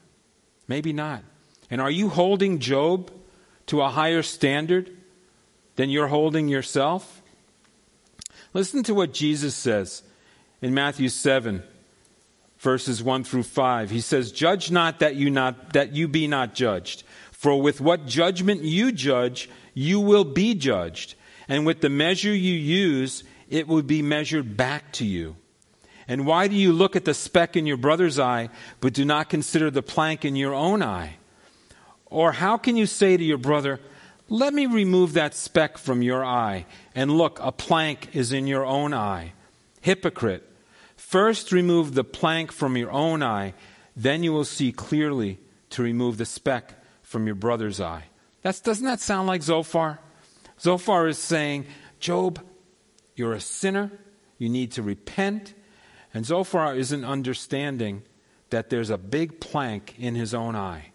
Maybe 0.69 0.93
not. 0.93 1.23
And 1.71 1.81
are 1.81 1.91
you 1.91 2.09
holding 2.09 2.59
Job 2.59 3.11
to 3.67 3.81
a 3.81 3.89
higher 3.89 4.23
standard 4.23 4.97
than 5.77 5.91
you're 5.91 6.09
holding 6.09 6.49
yourself? 6.49 7.23
Listen 8.53 8.83
to 8.85 8.95
what 8.95 9.13
Jesus 9.13 9.55
says 9.55 10.03
in 10.63 10.75
Matthew 10.75 11.09
7 11.09 11.63
verses 12.65 13.03
1 13.03 13.25
through 13.25 13.43
5. 13.43 13.91
He 13.91 14.01
says, 14.01 14.33
"Judge 14.33 14.71
not 14.71 14.99
that 14.99 15.17
you 15.17 15.31
not 15.31 15.75
that 15.75 15.95
you 15.95 16.09
be 16.09 16.27
not 16.27 16.55
judged, 16.55 17.05
for 17.31 17.61
with 17.61 17.81
what 17.81 18.07
judgment 18.07 18.63
you 18.63 18.91
judge, 18.91 19.51
you 19.75 20.01
will 20.01 20.25
be 20.25 20.55
judged, 20.55 21.15
and 21.47 21.67
with 21.67 21.83
the 21.83 21.91
measure 21.91 22.35
you 22.35 22.55
use, 22.55 23.23
it 23.51 23.69
will 23.69 23.83
be 23.83 24.01
measured 24.01 24.57
back 24.57 24.93
to 24.93 25.05
you." 25.05 25.37
And 26.09 26.27
why 26.27 26.49
do 26.49 26.57
you 26.57 26.73
look 26.73 26.97
at 26.97 27.05
the 27.05 27.15
speck 27.15 27.55
in 27.57 27.67
your 27.67 27.77
brother's 27.77 28.19
eye, 28.19 28.49
but 28.81 28.95
do 28.95 29.05
not 29.05 29.29
consider 29.29 29.71
the 29.71 29.83
plank 29.83 30.25
in 30.25 30.35
your 30.35 30.55
own 30.55 30.83
eye? 30.83 31.17
Or 32.15 32.31
how 32.31 32.59
can 32.59 32.77
you 32.77 32.87
say 32.87 33.17
to 33.17 33.25
your 33.25 33.39
brother, 33.39 33.81
Let 34.29 34.55
me 34.55 34.67
remove 34.67 35.15
that 35.15 35.35
speck 35.35 35.77
from 35.77 36.01
your 36.01 36.25
eye, 36.25 36.65
and 36.95 37.11
look, 37.11 37.41
a 37.43 37.51
plank 37.51 38.15
is 38.15 38.33
in 38.33 38.47
your 38.47 38.65
own 38.65 38.95
eye? 38.95 39.33
Hypocrite, 39.81 40.49
first 40.97 41.51
remove 41.51 41.95
the 41.95 42.05
plank 42.05 42.53
from 42.53 42.77
your 42.77 42.93
own 42.93 43.21
eye, 43.21 43.53
then 43.97 44.23
you 44.23 44.33
will 44.33 44.45
see 44.45 44.71
clearly 44.71 45.41
to 45.71 45.83
remove 45.83 46.17
the 46.17 46.25
speck 46.25 46.75
from 47.03 47.27
your 47.27 47.35
brother's 47.35 47.81
eye. 47.81 48.05
That's, 48.43 48.61
doesn't 48.61 48.87
that 48.87 49.01
sound 49.01 49.27
like 49.27 49.43
Zophar? 49.43 49.99
Zophar 50.61 51.09
is 51.09 51.19
saying, 51.19 51.67
Job, 51.99 52.41
you're 53.17 53.35
a 53.35 53.41
sinner, 53.41 53.91
you 54.39 54.49
need 54.49 54.71
to 54.73 54.85
repent. 54.85 55.53
And 56.15 56.25
Zophar 56.25 56.77
isn't 56.77 57.05
understanding 57.05 58.05
that 58.51 58.71
there's 58.71 58.91
a 58.91 58.99
big 58.99 59.41
plank 59.41 59.97
in 59.99 60.15
his 60.15 60.33
own 60.33 60.55
eye. 60.55 60.93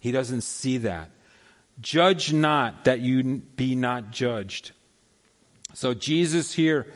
He 0.00 0.12
doesn't 0.12 0.40
see 0.40 0.78
that. 0.78 1.10
Judge 1.80 2.32
not 2.32 2.84
that 2.84 3.00
you 3.00 3.22
be 3.56 3.74
not 3.74 4.10
judged. 4.10 4.72
So 5.74 5.94
Jesus 5.94 6.52
here 6.52 6.86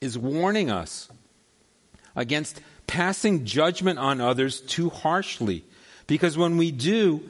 is 0.00 0.18
warning 0.18 0.70
us 0.70 1.08
against 2.16 2.60
passing 2.86 3.44
judgment 3.44 3.98
on 3.98 4.20
others 4.20 4.60
too 4.60 4.90
harshly. 4.90 5.64
Because 6.06 6.36
when 6.36 6.56
we 6.56 6.70
do, 6.70 7.22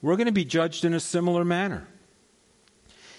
we're 0.00 0.16
going 0.16 0.26
to 0.26 0.32
be 0.32 0.44
judged 0.44 0.84
in 0.84 0.94
a 0.94 1.00
similar 1.00 1.44
manner. 1.44 1.86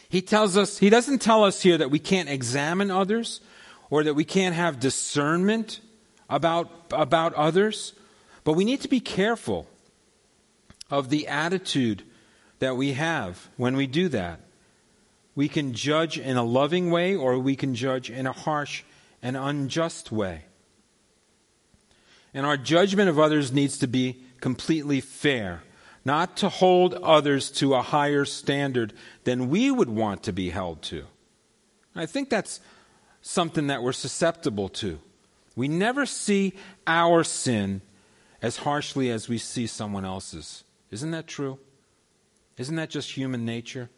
He 0.10 0.21
tells 0.21 0.58
us, 0.58 0.78
he 0.78 0.89
doesn't 0.89 1.19
tell 1.19 1.43
us 1.43 1.62
here 1.62 1.78
that 1.78 1.91
we 1.91 1.99
can't 1.99 2.30
examine 2.30 2.91
others 2.91 3.41
or 3.89 4.04
that 4.04 4.13
we 4.13 4.23
can't 4.23 4.56
have 4.56 4.80
discernment 4.80 5.80
about, 6.30 6.69
about 6.91 7.34
others, 7.34 7.93
but 8.43 8.54
we 8.54 8.65
need 8.65 8.82
to 8.82 8.88
be 8.88 8.99
careful 8.99 9.67
of 10.93 11.10
the 11.10 11.27
attitude 11.27 12.03
that 12.60 12.77
we 12.77 12.93
have 12.93 13.49
when 13.58 13.75
we 13.75 13.88
do 13.88 14.08
that. 14.10 14.39
We 15.34 15.49
can 15.49 15.73
judge 15.73 16.19
in 16.19 16.38
a 16.38 16.43
loving 16.43 16.91
way 16.91 17.15
or 17.15 17.39
we 17.39 17.56
can 17.56 17.73
judge 17.73 18.12
in 18.12 18.27
a 18.27 18.32
harsh 18.32 18.84
and 19.19 19.36
unjust 19.36 20.12
way. 20.12 20.43
And 22.32 22.45
our 22.45 22.58
judgment 22.58 23.10
of 23.10 23.17
others 23.17 23.51
needs 23.51 23.79
to 23.79 23.88
be 23.88 24.23
completely 24.39 25.01
fair, 25.01 25.63
not 26.06 26.38
to 26.38 26.49
hold 26.49 26.93
others 26.93 27.49
to 27.53 27.73
a 27.73 27.82
higher 27.82 28.23
standard 28.23 28.93
than 29.23 29.49
we 29.49 29.71
would 29.71 29.89
want 29.89 30.21
to 30.23 30.32
be 30.32 30.51
held 30.51 30.84
to. 30.84 31.06
I 31.95 32.06
think 32.06 32.29
that's 32.29 32.60
something 33.23 33.65
that 33.65 33.82
we're 33.82 33.93
susceptible 33.93 34.69
to. 34.69 34.99
We 35.56 35.67
never 35.67 36.06
see 36.06 36.53
our 36.86 37.23
sin 37.23 37.82
as 38.43 38.58
harshly 38.58 39.10
as 39.10 39.27
we 39.27 39.39
see 39.39 39.65
someone 39.65 40.06
else's. 40.06 40.63
Isn't 40.93 41.10
that 41.10 41.25
true? 41.25 41.58
Isn't 42.56 42.75
that 42.75 42.91
just 42.91 43.12
human 43.12 43.45
nature? 43.45 43.89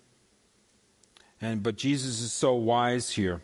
And 1.41 1.61
but 1.61 1.75
Jesus 1.75 2.21
is 2.21 2.31
so 2.31 2.55
wise 2.55 3.11
here. 3.11 3.41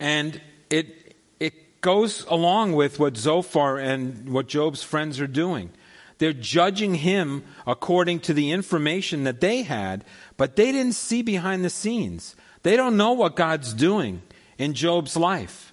And 0.00 0.40
it 0.70 1.14
it 1.38 1.80
goes 1.80 2.26
along 2.28 2.72
with 2.72 2.98
what 2.98 3.16
Zophar 3.16 3.78
and 3.78 4.32
what 4.32 4.48
Job's 4.48 4.82
friends 4.82 5.20
are 5.20 5.28
doing. 5.28 5.70
They're 6.18 6.32
judging 6.32 6.96
him 6.96 7.44
according 7.64 8.20
to 8.20 8.34
the 8.34 8.50
information 8.50 9.22
that 9.24 9.40
they 9.40 9.62
had, 9.62 10.04
but 10.36 10.56
they 10.56 10.72
didn't 10.72 10.94
see 10.94 11.22
behind 11.22 11.64
the 11.64 11.70
scenes. 11.70 12.34
They 12.64 12.76
don't 12.76 12.96
know 12.96 13.12
what 13.12 13.36
God's 13.36 13.72
doing 13.72 14.22
in 14.58 14.74
Job's 14.74 15.16
life. 15.16 15.72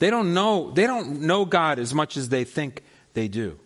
They 0.00 0.10
don't 0.10 0.34
know 0.34 0.72
they 0.72 0.88
don't 0.88 1.20
know 1.20 1.44
God 1.44 1.78
as 1.78 1.94
much 1.94 2.16
as 2.16 2.30
they 2.30 2.42
think 2.42 2.82
they 3.14 3.28
do. 3.28 3.60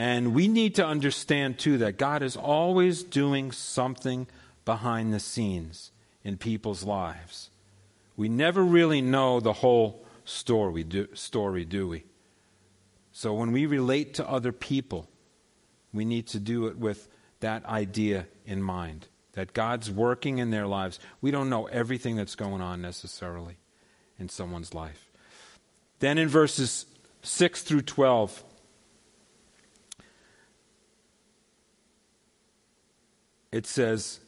And 0.00 0.32
we 0.32 0.48
need 0.48 0.76
to 0.76 0.86
understand, 0.86 1.58
too, 1.58 1.76
that 1.76 1.98
God 1.98 2.22
is 2.22 2.34
always 2.34 3.02
doing 3.02 3.52
something 3.52 4.26
behind 4.64 5.12
the 5.12 5.20
scenes 5.20 5.92
in 6.24 6.38
people's 6.38 6.84
lives. 6.84 7.50
We 8.16 8.30
never 8.30 8.64
really 8.64 9.02
know 9.02 9.40
the 9.40 9.52
whole 9.52 10.02
story, 10.24 10.84
do, 10.84 11.08
story, 11.12 11.66
do 11.66 11.86
we? 11.86 12.04
So 13.12 13.34
when 13.34 13.52
we 13.52 13.66
relate 13.66 14.14
to 14.14 14.26
other 14.26 14.52
people, 14.52 15.06
we 15.92 16.06
need 16.06 16.26
to 16.28 16.40
do 16.40 16.68
it 16.68 16.78
with 16.78 17.06
that 17.40 17.66
idea 17.66 18.26
in 18.46 18.62
mind 18.62 19.06
that 19.34 19.52
God's 19.52 19.90
working 19.90 20.38
in 20.38 20.48
their 20.48 20.66
lives. 20.66 20.98
We 21.20 21.30
don't 21.30 21.50
know 21.50 21.66
everything 21.66 22.16
that's 22.16 22.36
going 22.36 22.62
on 22.62 22.80
necessarily 22.80 23.58
in 24.18 24.30
someone's 24.30 24.72
life. 24.72 25.10
Then 25.98 26.16
in 26.16 26.28
verses 26.28 26.86
6 27.20 27.62
through 27.64 27.82
12, 27.82 28.44
it 33.52 33.66
says 33.66 34.20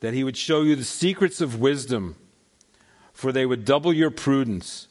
that 0.00 0.14
he 0.14 0.24
would 0.24 0.36
show 0.36 0.62
you 0.62 0.76
the 0.76 0.84
secrets 0.84 1.40
of 1.40 1.60
wisdom, 1.60 2.16
for 3.12 3.32
they 3.32 3.46
would 3.46 3.64
double 3.64 3.92
your 3.92 4.10
prudence. 4.10 4.88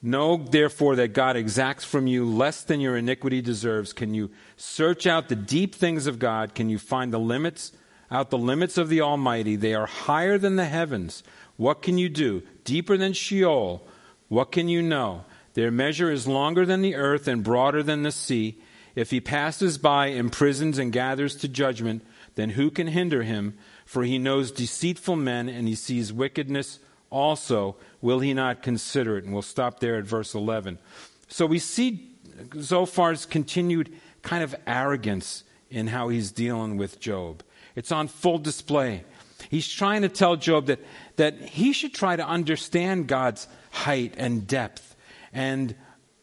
Know, 0.00 0.36
therefore, 0.36 0.94
that 0.96 1.12
God 1.12 1.36
exacts 1.36 1.84
from 1.84 2.06
you 2.06 2.24
less 2.24 2.62
than 2.62 2.80
your 2.80 2.96
iniquity 2.96 3.40
deserves. 3.40 3.92
Can 3.92 4.14
you 4.14 4.30
search 4.56 5.06
out 5.06 5.28
the 5.28 5.34
deep 5.34 5.74
things 5.74 6.06
of 6.06 6.20
God? 6.20 6.54
Can 6.54 6.68
you 6.68 6.78
find 6.78 7.12
the 7.12 7.18
limits, 7.18 7.72
out 8.10 8.30
the 8.30 8.38
limits 8.38 8.78
of 8.78 8.90
the 8.90 9.00
Almighty? 9.00 9.56
They 9.56 9.74
are 9.74 9.86
higher 9.86 10.38
than 10.38 10.54
the 10.54 10.66
heavens. 10.66 11.24
What 11.56 11.82
can 11.82 11.98
you 11.98 12.08
do? 12.08 12.42
Deeper 12.62 12.96
than 12.96 13.12
Sheol. 13.12 13.84
What 14.28 14.52
can 14.52 14.68
you 14.68 14.82
know? 14.82 15.24
Their 15.54 15.72
measure 15.72 16.12
is 16.12 16.28
longer 16.28 16.64
than 16.64 16.80
the 16.80 16.94
earth 16.94 17.26
and 17.26 17.42
broader 17.42 17.82
than 17.82 18.04
the 18.04 18.12
sea. 18.12 18.62
If 18.94 19.10
he 19.10 19.20
passes 19.20 19.78
by, 19.78 20.08
imprisons, 20.08 20.78
and 20.78 20.92
gathers 20.92 21.34
to 21.36 21.48
judgment, 21.48 22.06
then 22.38 22.50
who 22.50 22.70
can 22.70 22.86
hinder 22.86 23.24
him? 23.24 23.58
For 23.84 24.04
he 24.04 24.16
knows 24.16 24.52
deceitful 24.52 25.16
men 25.16 25.48
and 25.48 25.66
he 25.66 25.74
sees 25.74 26.12
wickedness 26.12 26.78
also. 27.10 27.74
Will 28.00 28.20
he 28.20 28.32
not 28.32 28.62
consider 28.62 29.18
it? 29.18 29.24
And 29.24 29.32
we'll 29.32 29.42
stop 29.42 29.80
there 29.80 29.96
at 29.96 30.04
verse 30.04 30.36
11. 30.36 30.78
So 31.26 31.46
we 31.46 31.58
see 31.58 32.12
Zophar's 32.54 33.26
continued 33.26 33.92
kind 34.22 34.44
of 34.44 34.54
arrogance 34.68 35.42
in 35.68 35.88
how 35.88 36.10
he's 36.10 36.30
dealing 36.30 36.76
with 36.76 37.00
Job. 37.00 37.42
It's 37.74 37.90
on 37.90 38.06
full 38.06 38.38
display. 38.38 39.02
He's 39.50 39.66
trying 39.66 40.02
to 40.02 40.08
tell 40.08 40.36
Job 40.36 40.66
that, 40.66 40.78
that 41.16 41.40
he 41.40 41.72
should 41.72 41.92
try 41.92 42.14
to 42.14 42.24
understand 42.24 43.08
God's 43.08 43.48
height 43.72 44.14
and 44.16 44.46
depth 44.46 44.94
and, 45.32 45.74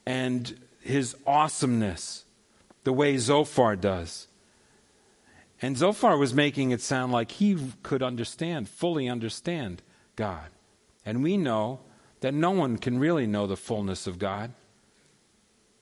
and 0.05 0.57
his 0.79 1.13
awesomeness 1.27 2.23
the 2.85 2.93
way 2.93 3.17
Zophar 3.17 3.75
does. 3.75 4.27
And 5.65 5.75
Zophar 5.75 6.15
was 6.15 6.31
making 6.31 6.69
it 6.69 6.79
sound 6.79 7.11
like 7.11 7.31
he 7.31 7.57
could 7.81 8.03
understand, 8.03 8.69
fully 8.69 9.09
understand 9.09 9.81
God. 10.15 10.49
And 11.03 11.23
we 11.23 11.37
know 11.37 11.79
that 12.19 12.35
no 12.35 12.51
one 12.51 12.77
can 12.77 12.99
really 12.99 13.25
know 13.25 13.47
the 13.47 13.57
fullness 13.57 14.05
of 14.05 14.19
God 14.19 14.53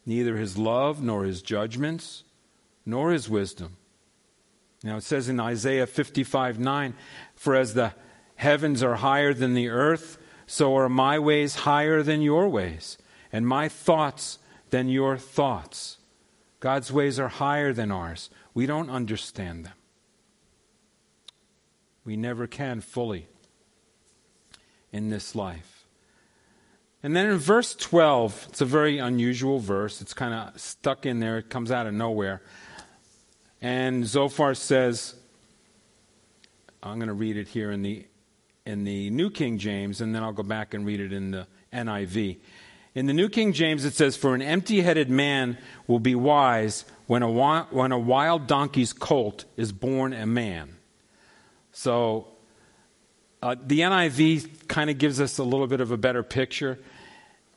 neither 0.05 0.37
his 0.37 0.57
love, 0.57 1.03
nor 1.03 1.25
his 1.25 1.41
judgments, 1.41 2.23
nor 2.85 3.11
his 3.11 3.29
wisdom. 3.29 3.75
Now 4.85 4.95
it 4.95 5.03
says 5.03 5.27
in 5.27 5.37
Isaiah 5.37 5.85
55 5.85 6.59
9, 6.59 6.93
For 7.35 7.53
as 7.53 7.73
the 7.73 7.91
heavens 8.37 8.81
are 8.83 8.95
higher 8.95 9.33
than 9.33 9.53
the 9.53 9.67
earth, 9.67 10.17
so 10.47 10.77
are 10.77 10.87
my 10.87 11.19
ways 11.19 11.55
higher 11.55 12.01
than 12.01 12.21
your 12.21 12.47
ways, 12.47 12.97
and 13.33 13.45
my 13.45 13.67
thoughts 13.67 14.39
than 14.69 14.87
your 14.87 15.17
thoughts. 15.17 15.97
God's 16.63 16.93
ways 16.93 17.19
are 17.19 17.27
higher 17.27 17.73
than 17.73 17.91
ours. 17.91 18.29
We 18.53 18.65
don't 18.65 18.89
understand 18.89 19.65
them. 19.65 19.73
We 22.05 22.15
never 22.15 22.47
can 22.47 22.79
fully 22.79 23.27
in 24.89 25.09
this 25.09 25.35
life. 25.35 25.83
And 27.03 27.13
then 27.17 27.25
in 27.25 27.37
verse 27.37 27.75
12, 27.75 28.45
it's 28.47 28.61
a 28.61 28.65
very 28.65 28.97
unusual 28.97 29.59
verse. 29.59 29.99
It's 29.99 30.13
kind 30.13 30.33
of 30.33 30.57
stuck 30.57 31.05
in 31.05 31.19
there, 31.19 31.37
it 31.37 31.49
comes 31.49 31.69
out 31.69 31.85
of 31.85 31.93
nowhere. 31.93 32.41
And 33.61 34.07
Zophar 34.07 34.53
says, 34.55 35.15
I'm 36.81 36.97
going 36.97 37.09
to 37.09 37.13
read 37.13 37.35
it 37.35 37.49
here 37.49 37.71
in 37.71 37.81
the, 37.81 38.05
in 38.65 38.85
the 38.85 39.09
New 39.09 39.29
King 39.31 39.57
James, 39.57 39.99
and 39.99 40.15
then 40.15 40.23
I'll 40.23 40.31
go 40.31 40.43
back 40.43 40.73
and 40.73 40.85
read 40.85 41.01
it 41.01 41.11
in 41.11 41.31
the 41.31 41.45
NIV. 41.73 42.37
In 42.95 43.07
the 43.07 43.13
New 43.13 43.27
King 43.27 43.53
James, 43.53 43.85
it 43.85 43.93
says, 43.93 44.15
For 44.15 44.35
an 44.35 44.41
empty 44.41 44.81
headed 44.81 45.09
man 45.09 45.57
will 45.87 45.99
be 45.99 46.13
wise 46.13 46.85
when 47.07 47.23
a, 47.23 47.63
when 47.63 47.91
a 47.91 47.97
wild 47.97 48.47
donkey's 48.47 48.93
colt 48.93 49.45
is 49.57 49.71
born 49.71 50.13
a 50.13 50.25
man. 50.25 50.75
So 51.71 52.27
uh, 53.41 53.55
the 53.61 53.79
NIV 53.79 54.67
kind 54.67 54.89
of 54.89 54.99
gives 54.99 55.19
us 55.19 55.39
a 55.39 55.43
little 55.43 55.67
bit 55.67 55.81
of 55.81 55.91
a 55.91 55.97
better 55.97 56.21
picture. 56.21 56.77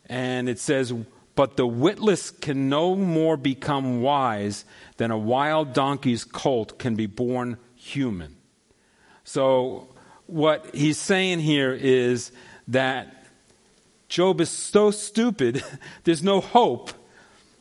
And 0.07 0.49
it 0.49 0.59
says, 0.59 0.93
But 1.35 1.59
the 1.59 1.67
witless 1.67 2.31
can 2.31 2.71
no 2.71 2.97
more 2.97 3.37
become 3.37 4.01
wise 4.01 4.65
than 4.97 5.11
a 5.11 5.19
wild 5.19 5.75
donkey's 5.75 6.25
colt 6.25 6.79
can 6.79 6.97
be 6.97 7.07
born 7.07 7.59
human. 7.75 8.37
So 9.23 9.89
what 10.27 10.75
he's 10.75 10.99
saying 10.99 11.41
here 11.41 11.73
is 11.73 12.33
that 12.69 13.16
Job 14.09 14.41
is 14.41 14.51
so 14.51 14.91
stupid, 14.91 15.65
there's 16.05 16.23
no 16.23 16.41
hope 16.41 16.91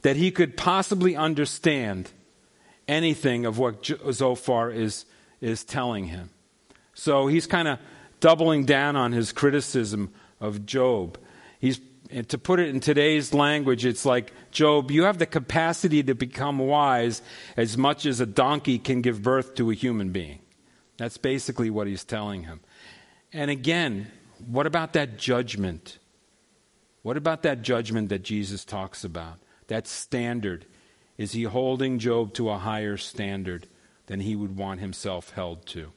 that 0.01 0.15
he 0.15 0.31
could 0.31 0.55
possibly 0.55 1.15
understand 1.15 2.11
anything 2.87 3.45
of 3.45 3.57
what 3.57 3.85
Zophar 4.11 4.69
is, 4.71 5.05
is 5.41 5.63
telling 5.63 6.05
him. 6.05 6.29
So 6.93 7.27
he's 7.27 7.47
kind 7.47 7.67
of 7.67 7.79
doubling 8.19 8.65
down 8.65 8.95
on 8.95 9.11
his 9.11 9.31
criticism 9.31 10.13
of 10.39 10.65
Job. 10.65 11.17
He's, 11.59 11.79
to 12.27 12.37
put 12.37 12.59
it 12.59 12.69
in 12.69 12.79
today's 12.79 13.33
language, 13.33 13.85
it's 13.85 14.05
like, 14.05 14.31
Job, 14.51 14.91
you 14.91 15.03
have 15.03 15.17
the 15.17 15.25
capacity 15.25 16.03
to 16.03 16.13
become 16.13 16.59
wise 16.59 17.21
as 17.57 17.77
much 17.77 18.05
as 18.05 18.19
a 18.19 18.25
donkey 18.25 18.77
can 18.77 19.01
give 19.01 19.23
birth 19.23 19.55
to 19.55 19.71
a 19.71 19.73
human 19.73 20.11
being. 20.11 20.39
That's 20.97 21.17
basically 21.17 21.69
what 21.69 21.87
he's 21.87 22.03
telling 22.03 22.43
him. 22.43 22.61
And 23.33 23.51
again, 23.51 24.11
what 24.47 24.67
about 24.67 24.93
that 24.93 25.17
judgment? 25.17 25.97
What 27.05 27.17
about 27.17 27.43
that 27.43 27.61
judgment 27.61 28.09
that 28.09 28.23
Jesus 28.23 28.65
talks 28.65 29.03
about? 29.03 29.37
That 29.67 29.85
standard. 29.85 30.65
Is 31.19 31.33
he 31.33 31.43
holding 31.43 31.99
Job 31.99 32.33
to 32.33 32.49
a 32.49 32.57
higher 32.57 32.97
standard 32.97 33.67
than 34.07 34.21
he 34.21 34.35
would 34.35 34.57
want 34.57 34.79
himself 34.79 35.29
held 35.29 35.67
to? 35.67 35.91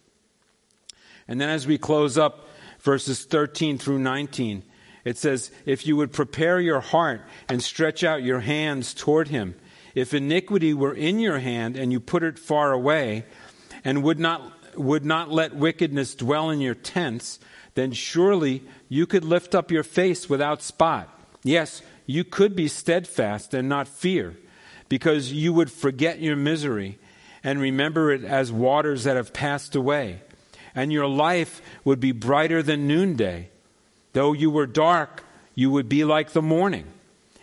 And 1.26 1.40
then 1.40 1.48
as 1.48 1.66
we 1.66 1.78
close 1.78 2.18
up 2.18 2.46
verses 2.80 3.24
13 3.24 3.78
through 3.78 4.00
19, 4.00 4.64
it 5.06 5.16
says, 5.16 5.50
If 5.64 5.86
you 5.86 5.96
would 5.96 6.12
prepare 6.12 6.60
your 6.60 6.80
heart 6.80 7.22
and 7.48 7.62
stretch 7.62 8.04
out 8.04 8.22
your 8.22 8.40
hands 8.40 8.92
toward 8.92 9.28
him, 9.28 9.54
if 9.94 10.12
iniquity 10.12 10.74
were 10.74 10.92
in 10.92 11.20
your 11.20 11.38
hand 11.38 11.78
and 11.78 11.90
you 11.90 12.00
put 12.00 12.22
it 12.22 12.38
far 12.38 12.70
away, 12.70 13.24
and 13.82 14.02
would 14.02 14.18
not, 14.18 14.42
would 14.76 15.06
not 15.06 15.32
let 15.32 15.56
wickedness 15.56 16.14
dwell 16.14 16.50
in 16.50 16.60
your 16.60 16.74
tents, 16.74 17.40
then 17.78 17.92
surely 17.92 18.62
you 18.88 19.06
could 19.06 19.24
lift 19.24 19.54
up 19.54 19.70
your 19.70 19.82
face 19.82 20.28
without 20.28 20.62
spot. 20.62 21.08
Yes, 21.42 21.82
you 22.06 22.24
could 22.24 22.56
be 22.56 22.68
steadfast 22.68 23.54
and 23.54 23.68
not 23.68 23.88
fear, 23.88 24.36
because 24.88 25.32
you 25.32 25.52
would 25.52 25.70
forget 25.70 26.20
your 26.20 26.36
misery 26.36 26.98
and 27.44 27.60
remember 27.60 28.10
it 28.10 28.24
as 28.24 28.50
waters 28.50 29.04
that 29.04 29.16
have 29.16 29.32
passed 29.32 29.76
away. 29.76 30.22
And 30.74 30.92
your 30.92 31.06
life 31.06 31.60
would 31.84 32.00
be 32.00 32.12
brighter 32.12 32.62
than 32.62 32.88
noonday. 32.88 33.50
Though 34.12 34.32
you 34.32 34.50
were 34.50 34.66
dark, 34.66 35.24
you 35.54 35.70
would 35.70 35.88
be 35.88 36.04
like 36.04 36.30
the 36.30 36.42
morning. 36.42 36.86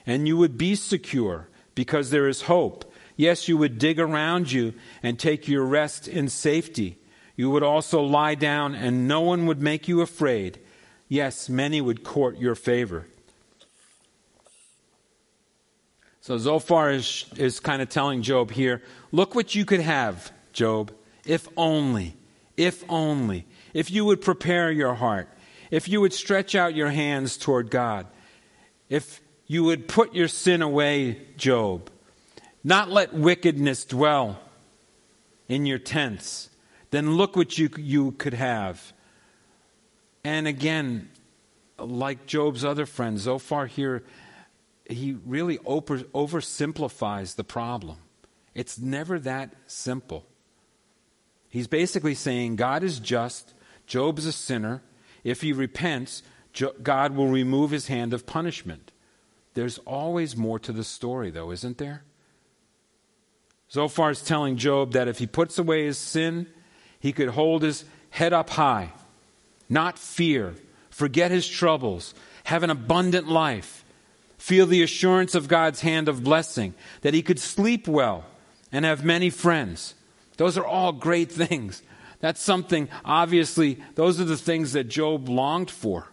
And 0.06 0.28
you 0.28 0.38
would 0.38 0.58
be 0.58 0.76
secure, 0.76 1.48
because 1.74 2.10
there 2.10 2.28
is 2.28 2.44
hope. 2.44 2.92
Yes, 3.16 3.48
you 3.48 3.58
would 3.58 3.78
dig 3.78 4.00
around 4.00 4.52
you 4.52 4.74
and 5.02 5.18
take 5.18 5.48
your 5.48 5.64
rest 5.64 6.08
in 6.08 6.28
safety. 6.28 6.98
You 7.36 7.50
would 7.50 7.64
also 7.64 8.02
lie 8.02 8.36
down, 8.36 8.76
and 8.76 9.08
no 9.08 9.22
one 9.22 9.46
would 9.46 9.62
make 9.62 9.88
you 9.88 10.02
afraid. 10.02 10.60
Yes, 11.08 11.50
many 11.50 11.82
would 11.82 12.04
court 12.04 12.38
your 12.38 12.56
favor. 12.56 13.06
So 16.22 16.38
Zophar 16.38 16.92
is, 16.92 17.26
is 17.38 17.60
kind 17.60 17.82
of 17.82 17.90
telling 17.90 18.24
Job 18.24 18.50
here 18.50 18.82
look 19.12 19.36
what 19.36 19.54
you 19.54 19.64
could 19.64 19.82
have, 19.82 20.32
Job, 20.54 20.92
if 21.26 21.48
only, 21.56 22.16
if 22.58 22.84
only, 22.90 23.46
if 23.74 23.92
you 23.92 24.06
would 24.06 24.22
prepare 24.22 24.72
your 24.72 24.96
heart, 24.96 25.30
if 25.70 25.88
you 25.88 26.02
would 26.02 26.14
stretch 26.14 26.56
out 26.56 26.74
your 26.74 26.90
hands 26.90 27.38
toward 27.38 27.70
God, 27.70 28.08
if 28.90 29.22
you 29.46 29.64
would 29.64 29.88
put 29.88 30.16
your 30.16 30.28
sin 30.28 30.64
away, 30.64 31.22
Job, 31.38 31.92
not 32.64 32.90
let 32.90 33.14
wickedness 33.14 33.86
dwell 33.86 34.40
in 35.48 35.68
your 35.68 35.78
tents 35.78 36.50
then 36.96 37.18
look 37.18 37.36
what 37.36 37.58
you, 37.58 37.70
you 37.78 38.12
could 38.12 38.34
have. 38.34 38.94
And 40.26 40.48
again, 40.48 41.10
like 41.78 42.26
Job's 42.26 42.66
other 42.66 42.88
friends, 42.88 43.22
Zophar 43.22 43.68
here, 43.68 44.04
he 44.90 45.16
really 45.24 45.60
over, 45.66 46.00
oversimplifies 46.00 47.36
the 47.36 47.44
problem. 47.44 47.98
It's 48.56 48.80
never 48.80 49.20
that 49.20 49.54
simple. 49.68 50.26
He's 51.48 51.68
basically 51.68 52.16
saying 52.16 52.56
God 52.56 52.84
is 52.84 53.00
just, 53.00 53.54
Job 53.86 54.18
is 54.18 54.26
a 54.26 54.32
sinner. 54.32 54.82
If 55.24 55.42
he 55.42 55.54
repents, 55.54 56.24
God 56.82 57.16
will 57.16 57.28
remove 57.28 57.70
his 57.70 57.86
hand 57.86 58.12
of 58.12 58.26
punishment. 58.26 58.92
There's 59.54 59.78
always 59.80 60.36
more 60.36 60.58
to 60.58 60.72
the 60.72 60.84
story, 60.84 61.30
though, 61.30 61.52
isn't 61.52 61.78
there? 61.78 62.04
Zophar 63.72 64.10
is 64.10 64.24
telling 64.24 64.58
Job 64.58 64.94
that 64.94 65.08
if 65.08 65.20
he 65.20 65.28
puts 65.28 65.60
away 65.60 65.86
his 65.86 66.00
sin, 66.00 66.48
he 67.00 67.14
could 67.14 67.30
hold 67.30 67.62
his 67.62 67.86
head 68.10 68.34
up 68.34 68.50
high, 68.50 68.92
not 69.70 70.00
fear, 70.00 70.56
forget 70.90 71.32
his 71.32 71.48
troubles, 71.48 72.14
have 72.46 72.64
an 72.64 72.70
abundant 72.70 73.28
life, 73.28 73.84
feel 74.38 74.66
the 74.66 74.84
assurance 74.84 75.36
of 75.36 75.48
God's 75.48 75.82
hand 75.82 76.08
of 76.08 76.24
blessing, 76.24 76.74
that 77.02 77.14
he 77.14 77.22
could 77.22 77.40
sleep 77.40 77.88
well 77.88 78.26
and 78.72 78.86
have 78.86 79.04
many 79.04 79.30
friends. 79.30 79.96
Those 80.38 80.58
are 80.58 80.66
all 80.66 80.92
great 80.92 81.32
things. 81.32 81.82
That's 82.20 82.42
something, 82.42 82.90
obviously, 83.04 83.84
those 83.96 84.20
are 84.20 84.26
the 84.26 84.38
things 84.38 84.74
that 84.74 84.86
Job 84.86 85.30
longed 85.30 85.70
for. 85.70 86.08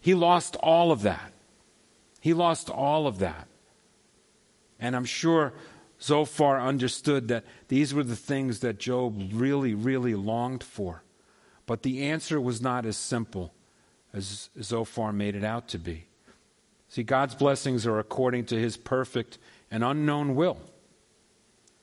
He 0.00 0.14
lost 0.14 0.56
all 0.56 0.90
of 0.92 1.02
that. 1.02 1.32
He 2.20 2.34
lost 2.34 2.70
all 2.70 3.06
of 3.06 3.18
that. 3.20 3.46
And 4.80 4.96
I'm 4.96 5.04
sure 5.04 5.52
Zophar 6.00 6.60
understood 6.60 7.28
that 7.28 7.44
these 7.68 7.94
were 7.94 8.02
the 8.02 8.16
things 8.16 8.60
that 8.60 8.78
Job 8.78 9.30
really, 9.32 9.74
really 9.74 10.14
longed 10.14 10.62
for. 10.62 11.03
But 11.66 11.82
the 11.82 12.02
answer 12.02 12.40
was 12.40 12.60
not 12.60 12.84
as 12.86 12.96
simple 12.96 13.54
as 14.12 14.50
Zophar 14.60 15.12
made 15.12 15.34
it 15.34 15.44
out 15.44 15.68
to 15.68 15.78
be. 15.78 16.06
See, 16.88 17.02
God's 17.02 17.34
blessings 17.34 17.86
are 17.86 17.98
according 17.98 18.46
to 18.46 18.58
his 18.58 18.76
perfect 18.76 19.38
and 19.70 19.82
unknown 19.82 20.36
will. 20.36 20.58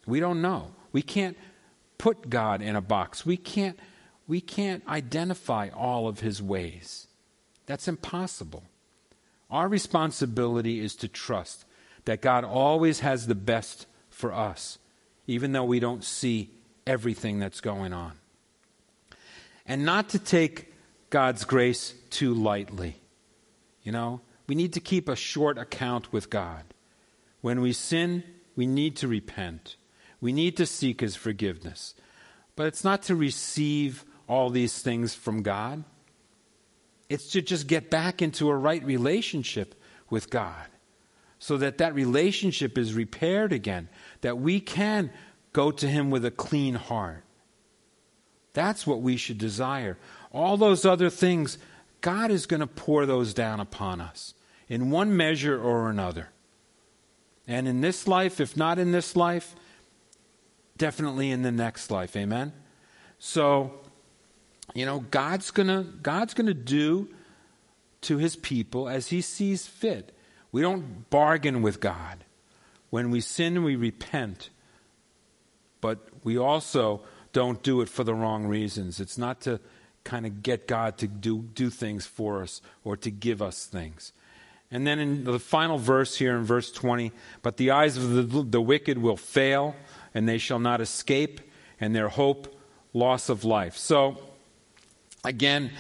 We 0.06 0.20
don't 0.20 0.42
know. 0.42 0.72
We 0.92 1.02
can't 1.02 1.38
put 1.98 2.30
God 2.30 2.62
in 2.62 2.76
a 2.76 2.82
box. 2.82 3.26
We 3.26 3.38
can't, 3.38 3.78
we 4.28 4.40
can't 4.40 4.88
identify 4.88 5.70
all 5.70 6.08
of 6.08 6.22
his 6.22 6.42
ways. 6.42 7.08
That's 7.66 7.88
impossible. 7.88 8.64
Our 9.50 9.68
responsibility 9.68 10.80
is 10.80 10.96
to 10.98 11.08
trust 11.08 11.66
that 12.06 12.22
God 12.22 12.44
always 12.44 13.02
has 13.02 13.28
the 13.28 13.36
best 13.36 13.86
for 14.10 14.34
us, 14.34 14.80
even 15.28 15.52
though 15.52 15.66
we 15.66 15.80
don't 15.80 16.04
see 16.04 16.52
everything 16.88 17.40
that's 17.40 17.62
going 17.62 17.94
on. 17.94 18.14
And 19.72 19.86
not 19.86 20.10
to 20.10 20.20
take 20.20 20.74
God's 21.12 21.46
grace 21.46 21.94
too 22.10 22.34
lightly. 22.34 22.98
You 23.84 23.94
know, 23.94 24.20
we 24.46 24.54
need 24.54 24.74
to 24.74 24.82
keep 24.82 25.08
a 25.08 25.16
short 25.16 25.58
account 25.58 26.12
with 26.12 26.30
God. 26.30 26.66
When 27.40 27.62
we 27.62 27.72
sin, 27.72 28.26
we 28.54 28.68
need 28.68 28.98
to 28.98 29.08
repent. 29.08 29.78
We 30.20 30.34
need 30.34 30.58
to 30.58 30.66
seek 30.66 31.00
His 31.00 31.16
forgiveness. 31.16 31.96
But 32.58 32.68
it's 32.68 32.84
not 32.84 33.04
to 33.04 33.16
receive 33.16 34.04
all 34.28 34.50
these 34.50 34.78
things 34.80 35.16
from 35.16 35.42
God, 35.42 35.86
it's 37.08 37.32
to 37.32 37.42
just 37.42 37.68
get 37.68 37.90
back 37.90 38.22
into 38.22 38.50
a 38.50 38.58
right 38.58 38.84
relationship 38.84 39.82
with 40.10 40.30
God 40.30 40.68
so 41.40 41.56
that 41.56 41.78
that 41.78 41.96
relationship 41.96 42.78
is 42.78 42.94
repaired 42.94 43.54
again, 43.54 43.88
that 44.20 44.38
we 44.38 44.60
can 44.60 45.12
go 45.54 45.72
to 45.72 45.88
Him 45.88 46.10
with 46.10 46.26
a 46.26 46.32
clean 46.32 46.76
heart. 46.76 47.24
That's 48.54 48.86
what 48.86 49.02
we 49.02 49.18
should 49.18 49.38
desire. 49.38 49.98
All 50.32 50.58
those 50.58 50.86
other 50.86 51.10
things, 51.10 51.58
God 52.02 52.32
is 52.32 52.46
going 52.46 52.60
to 52.60 52.68
pour 52.68 53.06
those 53.06 53.34
down 53.34 53.60
upon 53.60 54.02
us 54.02 54.34
in 54.68 54.90
one 54.92 55.16
measure 55.16 55.62
or 55.62 55.90
another. 55.90 56.30
And 57.48 57.68
in 57.68 57.82
this 57.82 58.08
life, 58.08 58.40
if 58.40 58.56
not 58.56 58.80
in 58.80 58.92
this 58.92 59.16
life, 59.16 59.56
definitely 60.78 61.32
in 61.32 61.42
the 61.42 61.52
next 61.52 61.92
life. 61.92 62.16
Amen? 62.16 62.54
So, 63.20 63.74
you 64.74 64.86
know, 64.86 65.00
God's 65.12 65.52
going 65.52 65.68
to 65.68 65.84
God's 66.02 66.34
going 66.34 66.48
to 66.48 66.54
do 66.54 67.10
to 68.02 68.18
his 68.18 68.36
people 68.36 68.90
as 68.90 69.08
he 69.10 69.22
sees 69.22 69.68
fit. 69.68 70.16
We 70.52 70.62
don't 70.62 71.10
bargain 71.10 71.62
with 71.62 71.80
God. 71.80 72.24
When 72.90 73.12
we 73.12 73.22
sin, 73.22 73.64
we 73.64 73.76
repent. 73.76 74.50
But 75.82 76.00
we 76.24 76.38
also 76.38 77.02
don't 77.34 77.62
do 77.64 77.82
it 77.82 77.90
for 77.90 78.04
the 78.04 78.14
wrong 78.14 78.46
reasons. 78.46 79.00
It's 79.00 79.18
not 79.18 79.42
to 79.42 79.60
kind 80.04 80.26
of 80.26 80.42
get 80.44 80.68
God 80.68 80.98
to 81.00 81.08
do, 81.08 81.40
do 81.54 81.70
things 81.70 82.06
for 82.06 82.42
us 82.42 82.62
or 82.84 82.98
to 82.98 83.12
give 83.12 83.42
us 83.42 83.66
things. 83.66 84.14
And 84.72 84.88
then 84.88 85.00
in 85.00 85.24
the 85.26 85.40
final 85.40 85.78
verse 85.78 86.16
here 86.16 86.36
in 86.38 86.44
verse 86.44 86.72
20, 86.72 87.12
but 87.42 87.58
the 87.58 87.72
eyes 87.72 87.98
of 87.98 88.12
the, 88.12 88.44
the 88.44 88.62
wicked 88.62 88.98
will 88.98 89.18
fail, 89.18 89.76
and 90.14 90.28
they 90.28 90.38
shall 90.38 90.60
not 90.60 90.80
escape, 90.80 91.42
and 91.80 91.94
their 91.94 92.08
hope 92.08 92.56
loss 92.94 93.28
of 93.28 93.44
life. 93.44 93.76
So, 93.76 94.18
again, 95.26 95.72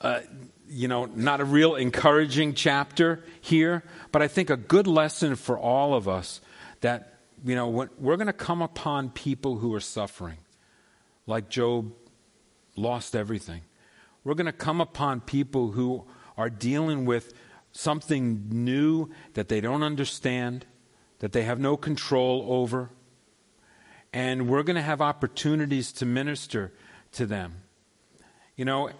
uh, 0.00 0.20
you 0.68 0.88
know, 0.88 1.04
not 1.04 1.40
a 1.40 1.44
real 1.44 1.76
encouraging 1.76 2.54
chapter 2.54 3.22
here, 3.40 3.84
but 4.10 4.22
I 4.22 4.28
think 4.28 4.50
a 4.50 4.56
good 4.56 4.88
lesson 4.88 5.36
for 5.36 5.56
all 5.56 5.94
of 5.94 6.08
us 6.08 6.40
that, 6.80 7.20
you 7.44 7.54
know, 7.54 7.68
we're 7.68 8.16
going 8.16 8.26
to 8.26 8.32
come 8.32 8.62
upon 8.62 9.10
people 9.10 9.58
who 9.58 9.72
are 9.74 9.80
suffering, 9.80 10.38
like 11.26 11.48
Job 11.48 11.92
lost 12.76 13.14
everything. 13.14 13.62
We're 14.24 14.34
going 14.34 14.46
to 14.46 14.52
come 14.52 14.80
upon 14.80 15.20
people 15.20 15.72
who 15.72 16.04
are 16.36 16.50
dealing 16.50 17.04
with 17.04 17.32
something 17.72 18.46
new 18.50 19.10
that 19.34 19.48
they 19.48 19.60
don't 19.60 19.82
understand, 19.82 20.64
that 21.18 21.32
they 21.32 21.42
have 21.42 21.58
no 21.58 21.76
control 21.76 22.46
over. 22.48 22.90
And 24.12 24.48
we're 24.48 24.62
going 24.62 24.76
to 24.76 24.82
have 24.82 25.00
opportunities 25.00 25.92
to 25.92 26.06
minister 26.06 26.72
to 27.12 27.26
them. 27.26 27.62
You 28.56 28.64
know, 28.64 28.90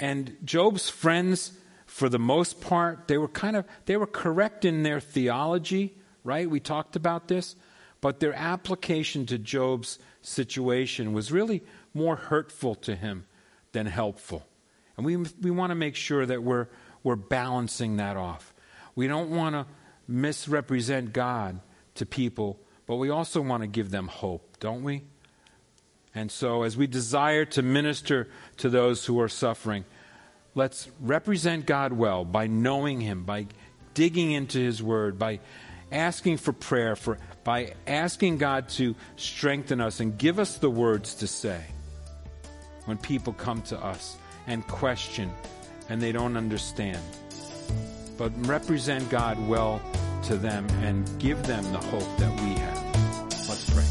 and 0.00 0.36
Job's 0.44 0.90
friends, 0.90 1.52
for 1.86 2.08
the 2.08 2.18
most 2.18 2.60
part, 2.60 3.06
they 3.06 3.16
were 3.16 3.28
kind 3.28 3.54
of 3.56 3.64
they 3.86 3.96
were 3.96 4.08
correct 4.08 4.64
in 4.64 4.82
their 4.82 4.98
theology, 4.98 5.96
right? 6.24 6.50
We 6.50 6.58
talked 6.58 6.96
about 6.96 7.28
this, 7.28 7.54
but 8.00 8.18
their 8.18 8.34
application 8.34 9.26
to 9.26 9.38
Job's 9.38 10.00
situation 10.24 11.12
was 11.12 11.30
really 11.30 11.62
more 11.92 12.16
hurtful 12.16 12.74
to 12.76 12.96
him 12.96 13.26
than 13.72 13.86
helpful. 13.86 14.46
And 14.96 15.04
we 15.04 15.16
we 15.16 15.50
want 15.50 15.70
to 15.70 15.74
make 15.74 15.96
sure 15.96 16.24
that 16.24 16.42
we're 16.42 16.68
we're 17.02 17.16
balancing 17.16 17.98
that 17.98 18.16
off. 18.16 18.54
We 18.94 19.06
don't 19.06 19.30
want 19.30 19.54
to 19.54 19.66
misrepresent 20.08 21.12
God 21.12 21.60
to 21.96 22.06
people, 22.06 22.58
but 22.86 22.96
we 22.96 23.10
also 23.10 23.40
want 23.40 23.62
to 23.62 23.66
give 23.66 23.90
them 23.90 24.08
hope, 24.08 24.56
don't 24.60 24.82
we? 24.82 25.02
And 26.14 26.30
so, 26.30 26.62
as 26.62 26.76
we 26.76 26.86
desire 26.86 27.44
to 27.46 27.62
minister 27.62 28.28
to 28.58 28.68
those 28.68 29.04
who 29.04 29.20
are 29.20 29.28
suffering, 29.28 29.84
let's 30.54 30.88
represent 31.00 31.66
God 31.66 31.92
well 31.92 32.24
by 32.24 32.46
knowing 32.46 33.00
Him, 33.00 33.24
by 33.24 33.46
digging 33.94 34.30
into 34.30 34.58
His 34.58 34.82
Word, 34.82 35.18
by 35.18 35.40
asking 35.94 36.38
for 36.38 36.52
prayer, 36.52 36.96
for, 36.96 37.18
by 37.44 37.74
asking 37.86 38.38
God 38.38 38.68
to 38.70 38.94
strengthen 39.16 39.80
us 39.80 40.00
and 40.00 40.18
give 40.18 40.38
us 40.38 40.58
the 40.58 40.68
words 40.68 41.14
to 41.16 41.26
say 41.26 41.62
when 42.84 42.98
people 42.98 43.32
come 43.32 43.62
to 43.62 43.78
us 43.78 44.16
and 44.46 44.66
question 44.66 45.30
and 45.88 46.02
they 46.02 46.12
don't 46.12 46.36
understand. 46.36 47.00
But 48.18 48.32
represent 48.46 49.08
God 49.08 49.38
well 49.48 49.80
to 50.24 50.36
them 50.36 50.66
and 50.82 51.08
give 51.18 51.42
them 51.46 51.62
the 51.72 51.78
hope 51.78 52.18
that 52.18 52.40
we 52.40 52.58
have. 52.60 52.84
Let's 53.48 53.70
pray. 53.70 53.84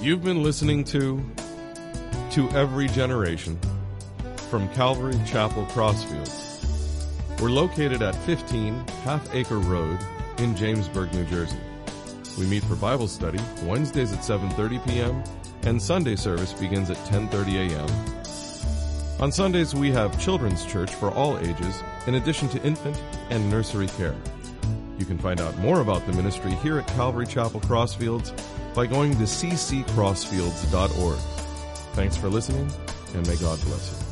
You've 0.00 0.22
been 0.22 0.42
listening 0.42 0.84
to 0.84 1.24
To 2.32 2.48
Every 2.50 2.88
Generation 2.88 3.58
from 4.48 4.68
Calvary 4.70 5.18
Chapel 5.26 5.66
Crossfields. 5.66 6.47
We're 7.40 7.50
located 7.50 8.02
at 8.02 8.16
15 8.16 8.84
Half 9.04 9.32
Acre 9.32 9.60
Road 9.60 10.00
in 10.38 10.56
Jamesburg, 10.56 11.12
New 11.12 11.24
Jersey. 11.26 11.58
We 12.36 12.46
meet 12.46 12.64
for 12.64 12.74
Bible 12.74 13.06
study 13.06 13.38
Wednesdays 13.62 14.12
at 14.12 14.20
7:30 14.20 14.84
p.m. 14.86 15.22
and 15.62 15.80
Sunday 15.80 16.16
service 16.16 16.52
begins 16.52 16.90
at 16.90 16.96
10:30 17.06 17.70
a.m. 17.70 17.88
On 19.20 19.30
Sundays 19.30 19.72
we 19.72 19.92
have 19.92 20.20
children's 20.20 20.64
church 20.64 20.92
for 20.94 21.12
all 21.12 21.38
ages 21.38 21.82
in 22.08 22.16
addition 22.16 22.48
to 22.48 22.62
infant 22.64 23.00
and 23.30 23.48
nursery 23.48 23.86
care. 23.88 24.16
You 24.98 25.06
can 25.06 25.18
find 25.18 25.40
out 25.40 25.56
more 25.58 25.80
about 25.80 26.04
the 26.06 26.12
ministry 26.14 26.52
here 26.56 26.78
at 26.78 26.88
Calvary 26.88 27.26
Chapel 27.26 27.60
Crossfields 27.60 28.32
by 28.74 28.86
going 28.86 29.12
to 29.12 29.24
cccrossfields.org. 29.24 31.18
Thanks 31.94 32.16
for 32.16 32.28
listening, 32.28 32.68
and 33.14 33.24
may 33.28 33.36
God 33.36 33.60
bless 33.62 33.92
you. 33.92 34.07